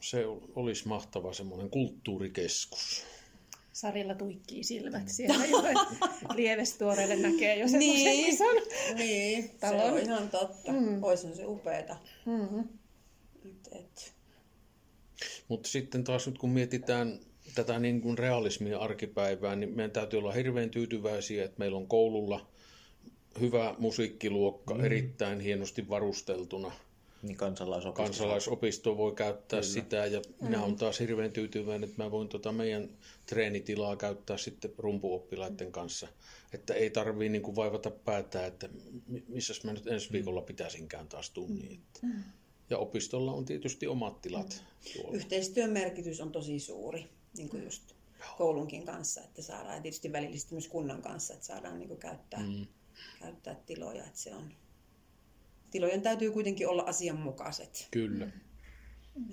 [0.00, 0.24] se
[0.54, 3.04] olisi mahtava semmoinen kulttuurikeskus.
[3.72, 5.62] Sarilla tuikkii silmät siellä jo.
[6.34, 8.34] Lievestuoreille näkee jo semmoisen Niin.
[8.34, 8.56] ison.
[8.94, 9.92] Niin, se Talon.
[9.92, 10.72] on ihan totta.
[10.72, 11.02] Mm.
[11.02, 11.96] Oishan se upeeta.
[12.26, 12.68] Mm-hmm.
[15.48, 17.20] Mutta sitten taas nyt kun mietitään
[17.54, 22.46] tätä niin kuin realismia arkipäivää, niin meidän täytyy olla hirveän tyytyväisiä, että meillä on koululla
[23.40, 24.84] hyvä musiikkiluokka, mm.
[24.84, 26.72] erittäin hienosti varusteltuna.
[27.22, 28.02] Niin kansalaisopisto.
[28.02, 29.72] Kansalaisopisto voi käyttää Kyllä.
[29.72, 30.46] sitä ja mm.
[30.46, 32.88] minä olen taas hirveän tyytyväinen, että mä voin tota meidän
[33.26, 36.08] treenitilaa käyttää sitten rumpuoppilaiden kanssa.
[36.52, 38.68] Että ei tarvii niin kuin vaivata päätää, että
[39.28, 41.80] missä mä nyt ensi viikolla pitäisinkään taas tunnin.
[42.02, 42.22] Mm.
[42.70, 45.16] Ja opistolla on tietysti omat tilat tuolla.
[45.16, 47.04] Yhteistyön merkitys on tosi suuri,
[47.36, 47.94] niin kuin just
[48.38, 52.40] koulunkin kanssa, että saadaan, ja tietysti välillisesti myös kunnan kanssa, että saadaan niin kuin käyttää,
[52.40, 52.66] mm.
[53.18, 54.52] käyttää tiloja, että se on,
[55.70, 57.88] tilojen täytyy kuitenkin olla asianmukaiset.
[57.90, 58.30] Kyllä.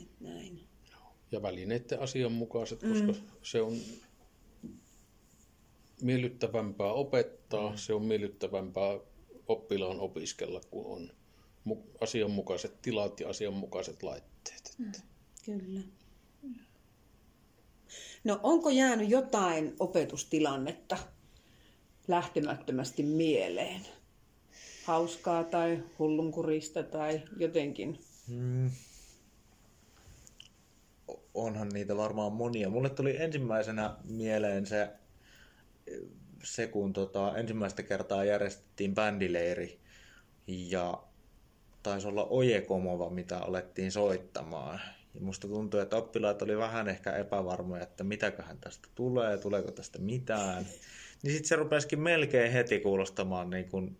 [0.01, 0.67] Et näin.
[1.31, 3.27] Ja välineiden asianmukaiset, koska mm.
[3.41, 3.77] se on
[6.01, 7.77] miellyttävämpää opettaa, mm.
[7.77, 8.99] se on miellyttävämpää
[9.47, 11.11] oppilaan opiskella, kun on
[11.69, 14.75] mu- asianmukaiset tilat ja asianmukaiset laitteet.
[14.77, 14.91] Mm.
[15.45, 15.81] Kyllä.
[18.23, 20.97] No onko jäänyt jotain opetustilannetta
[22.07, 23.81] lähtemättömästi mieleen?
[24.85, 27.99] Hauskaa tai hullunkurista tai jotenkin?
[28.27, 28.71] Mm.
[31.33, 32.69] Onhan niitä varmaan monia.
[32.69, 34.89] Mulle tuli ensimmäisenä mieleen se,
[36.43, 39.79] se kun tota, ensimmäistä kertaa järjestettiin bändileiri
[40.47, 41.03] ja
[41.83, 44.79] taisi olla Ojekomova, mitä alettiin soittamaan.
[45.17, 49.99] Ja musta tuntuu, että oppilaat oli vähän ehkä epävarmoja, että mitäköhän tästä tulee, tuleeko tästä
[49.99, 50.65] mitään.
[51.23, 53.97] Niin sitten se rupesikin melkein heti kuulostamaan niin kuin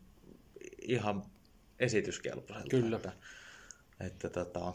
[0.82, 1.24] ihan
[1.80, 2.70] esityskelpoiselta.
[2.70, 2.96] Kyllä.
[2.96, 3.12] Että,
[4.00, 4.74] että tota,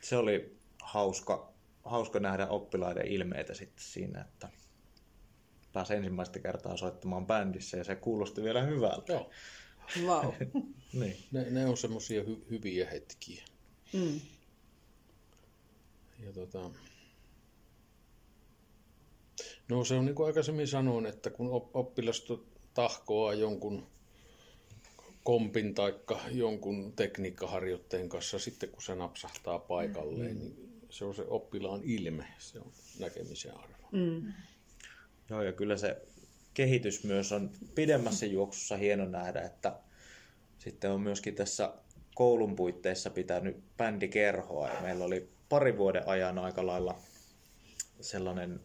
[0.00, 1.52] se oli hauska,
[1.84, 4.48] hauska nähdä oppilaiden ilmeitä sitten siinä, että
[5.72, 9.12] pääsi ensimmäistä kertaa soittamaan bändissä ja se kuulosti vielä hyvältä.
[9.12, 9.30] Joo.
[10.06, 10.32] Wow.
[10.92, 11.16] Niin.
[11.32, 13.44] Ne, ne on semmoisia hy- hyviä hetkiä.
[13.92, 14.20] Mm.
[16.26, 16.70] Ja tota...
[19.68, 22.24] No se on niin kuin aikaisemmin sanoin, että kun op- oppilas
[22.74, 23.86] tahkoaa jonkun
[25.24, 25.94] kompin tai
[26.30, 30.38] jonkun tekniikkaharjoitteen kanssa, sitten kun se napsahtaa paikalleen, mm.
[30.38, 33.88] niin se on se oppilaan ilme, se on näkemisen arvo.
[33.92, 34.32] Mm.
[35.30, 36.02] Joo, ja kyllä se
[36.54, 39.78] kehitys myös on pidemmässä juoksussa hieno nähdä, että
[40.58, 41.72] sitten on myöskin tässä
[42.14, 46.98] koulun puitteissa pitänyt bändikerhoa, ja meillä oli pari vuoden ajan aika lailla
[48.00, 48.60] sellainen,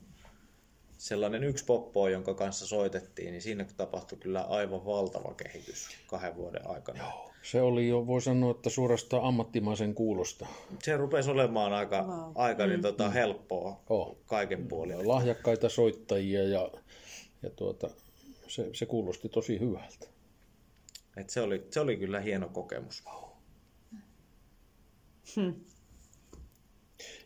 [0.97, 6.67] sellainen yksi poppo, jonka kanssa soitettiin, niin siinä tapahtui kyllä aivan valtava kehitys kahden vuoden
[6.67, 6.99] aikana.
[6.99, 7.31] Joo.
[7.41, 10.47] Se oli jo, voi sanoa, että suorastaan ammattimaisen kuulosta.
[10.83, 12.31] Se rupesi olemaan aika, wow.
[12.35, 14.17] aika niin, tota, helppoa Oh.
[14.25, 15.07] kaiken puolin.
[15.07, 16.71] Lahjakkaita soittajia ja,
[17.43, 17.89] ja tuota,
[18.47, 20.07] se, se kuulosti tosi hyvältä.
[21.17, 23.03] Et se, oli, se oli kyllä hieno kokemus.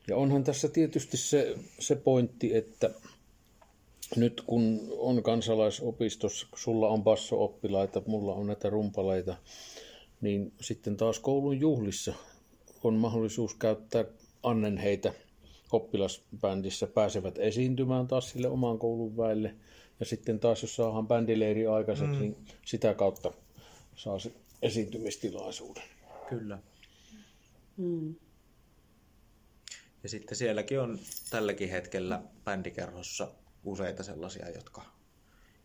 [0.07, 2.89] Ja onhan tässä tietysti se, se pointti, että
[4.15, 9.35] nyt kun on kansalaisopistossa, sulla on basso-oppilaita, mulla on näitä rumpaleita,
[10.21, 12.13] niin sitten taas koulun juhlissa
[12.83, 14.05] on mahdollisuus käyttää
[14.43, 15.13] annen heitä
[15.71, 19.55] oppilasbändissä, pääsevät esiintymään taas sille oman koulun väelle.
[19.99, 22.19] Ja sitten taas, jos saadaan bändileiri aikaiseksi, mm.
[22.19, 22.35] niin
[22.65, 23.31] sitä kautta
[23.95, 24.31] saa se
[24.61, 25.83] esiintymistilaisuuden.
[26.29, 26.59] Kyllä.
[27.77, 28.15] Mm.
[30.05, 30.99] Ja sitten sielläkin on
[31.29, 33.31] tälläkin hetkellä bändikerhossa
[33.63, 34.85] useita sellaisia, jotka,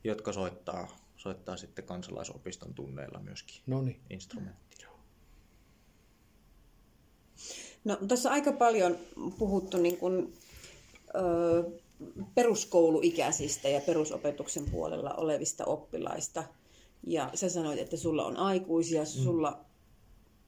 [0.05, 4.01] jotka soittaa, soittaa sitten kansalaisopiston tunneilla myöskin No niin.
[4.11, 4.89] instrumenttia.
[7.85, 8.99] No, tässä on aika paljon
[9.39, 10.35] puhuttu niin kuin,
[11.15, 11.71] ö,
[12.35, 16.45] peruskouluikäisistä ja perusopetuksen puolella olevista oppilaista.
[17.07, 19.65] Ja sä sanoit, että sulla on aikuisia, sulla, mm.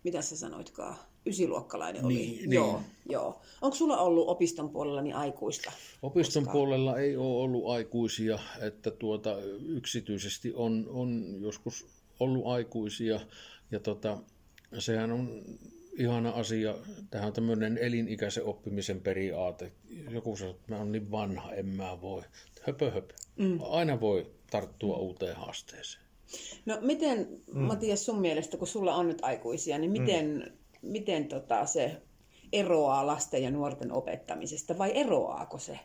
[0.04, 2.14] mitä sä sanoitkaan, ysiluokkalainen oli.
[2.14, 2.52] Niin, niin.
[2.52, 3.40] joo, joo.
[3.62, 5.72] Onko sulla ollut opiston puolella niin aikuista?
[6.02, 11.86] Opiston puolella ei ole ollut aikuisia, että tuota, yksityisesti on, on joskus
[12.20, 13.20] ollut aikuisia
[13.70, 14.18] ja tota,
[14.78, 15.42] sehän on
[15.98, 16.74] ihana asia.
[17.10, 19.72] Tähän on tämmöinen elinikäisen oppimisen periaate.
[20.10, 22.22] Joku sanoo, että mä oon niin vanha, en mä voi.
[22.62, 23.14] Höpö höpö.
[23.36, 23.58] Mm.
[23.62, 26.04] Aina voi tarttua uuteen haasteeseen.
[26.66, 27.60] No miten, mm.
[27.60, 30.56] Matias, sun mielestä, kun sulla on nyt aikuisia, niin miten, mm.
[30.82, 32.02] Miten tota, se
[32.52, 35.78] eroaa lasten ja nuorten opettamisesta vai eroaako se?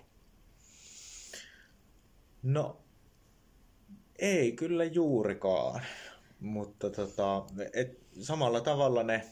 [2.44, 2.78] No,
[4.20, 5.82] ei kyllä juurikaan,
[6.40, 9.24] mutta tota, et, samalla tavalla ne,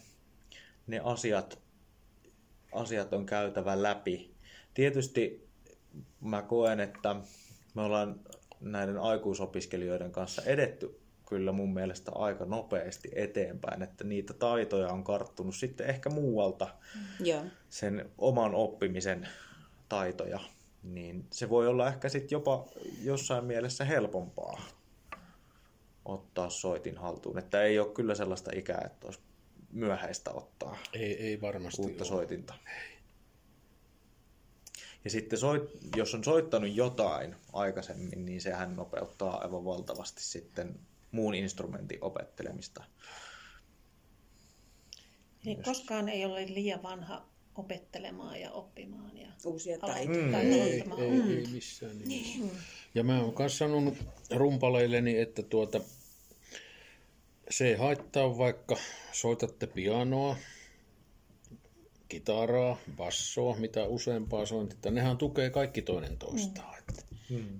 [0.88, 1.59] ne asiat,
[2.72, 4.36] asiat on käytävä läpi.
[4.74, 5.47] Tietysti
[6.22, 7.16] mä koen, että
[7.74, 8.20] me ollaan
[8.59, 15.55] näiden aikuisopiskelijoiden kanssa edetty kyllä mun mielestä aika nopeasti eteenpäin, että niitä taitoja on karttunut
[15.55, 16.67] sitten ehkä muualta
[17.19, 17.43] Joo.
[17.69, 19.28] sen oman oppimisen
[19.89, 20.39] taitoja,
[20.84, 22.65] niin se voi olla ehkä sitten jopa
[23.03, 24.61] jossain mielessä helpompaa
[26.05, 27.38] ottaa soitin haltuun.
[27.38, 29.19] Että ei ole kyllä sellaista ikää, että olisi
[29.71, 32.09] myöhäistä ottaa Ei, ei varmasti uutta ole.
[32.09, 32.53] soitinta.
[35.03, 40.80] Ja sitten soit, jos on soittanut jotain aikaisemmin, niin sehän nopeuttaa aivan valtavasti sitten
[41.16, 42.84] muun instrumentin opettelemista.
[45.45, 50.32] Eli koskaan ei ole liian vanha opettelemaan ja oppimaan ja Uusia taitoja.
[50.32, 52.55] tai Ei, ei, ei missään nimessä.
[52.95, 53.97] Ja mä oon myös sanonut
[54.32, 55.80] rumpaleilleni, että tuota,
[57.49, 58.78] se ei haittaa, vaikka
[59.11, 60.38] soitatte pianoa,
[62.07, 64.91] kitaraa, bassoa, mitä useampaa sointia.
[64.91, 66.80] Nehän tukee kaikki toinen toistaan.
[66.80, 67.59] Että, Hmm.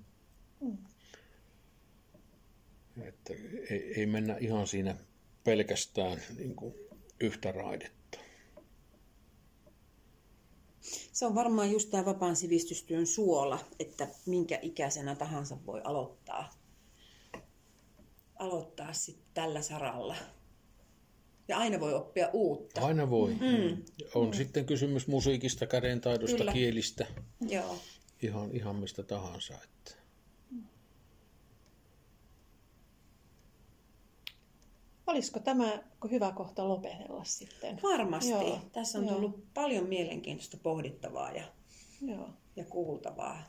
[3.03, 3.33] Että
[3.69, 4.95] ei, ei mennä ihan siinä
[5.43, 6.75] pelkästään niin kuin
[7.19, 8.19] yhtä raidetta.
[11.13, 16.49] Se on varmaan just tämä vapaan sivistystyön suola, että minkä ikäisenä tahansa voi aloittaa,
[18.35, 20.15] aloittaa sitten tällä saralla.
[21.47, 22.81] Ja aina voi oppia uutta.
[22.81, 23.33] Aina voi.
[23.33, 23.83] Mm.
[24.15, 24.33] On mm.
[24.33, 26.53] sitten kysymys musiikista, kädentaidosta, Kyllä.
[26.53, 27.07] kielistä,
[27.41, 27.77] Joo.
[28.21, 29.53] ihan, ihan mistä tahansa.
[29.53, 29.94] Että.
[35.08, 37.80] Olisiko tämä hyvä kohta lopetella sitten?
[37.84, 38.32] Varmasti.
[38.32, 38.60] Joo.
[38.72, 39.14] Tässä on Joo.
[39.16, 41.43] tullut paljon mielenkiintoista pohdittavaa ja,
[42.01, 42.30] Joo.
[42.56, 43.43] ja kuultavaa.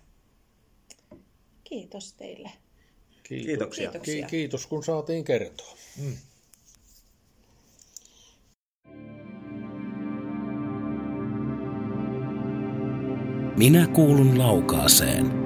[1.64, 2.50] Kiitos teille.
[3.22, 3.46] Kiitos.
[3.46, 3.90] Kiitoksia.
[3.90, 4.26] Kiitoksia.
[4.26, 5.76] Ki- kiitos, kun saatiin kertoa.
[13.56, 15.45] Minä kuulun laukaaseen.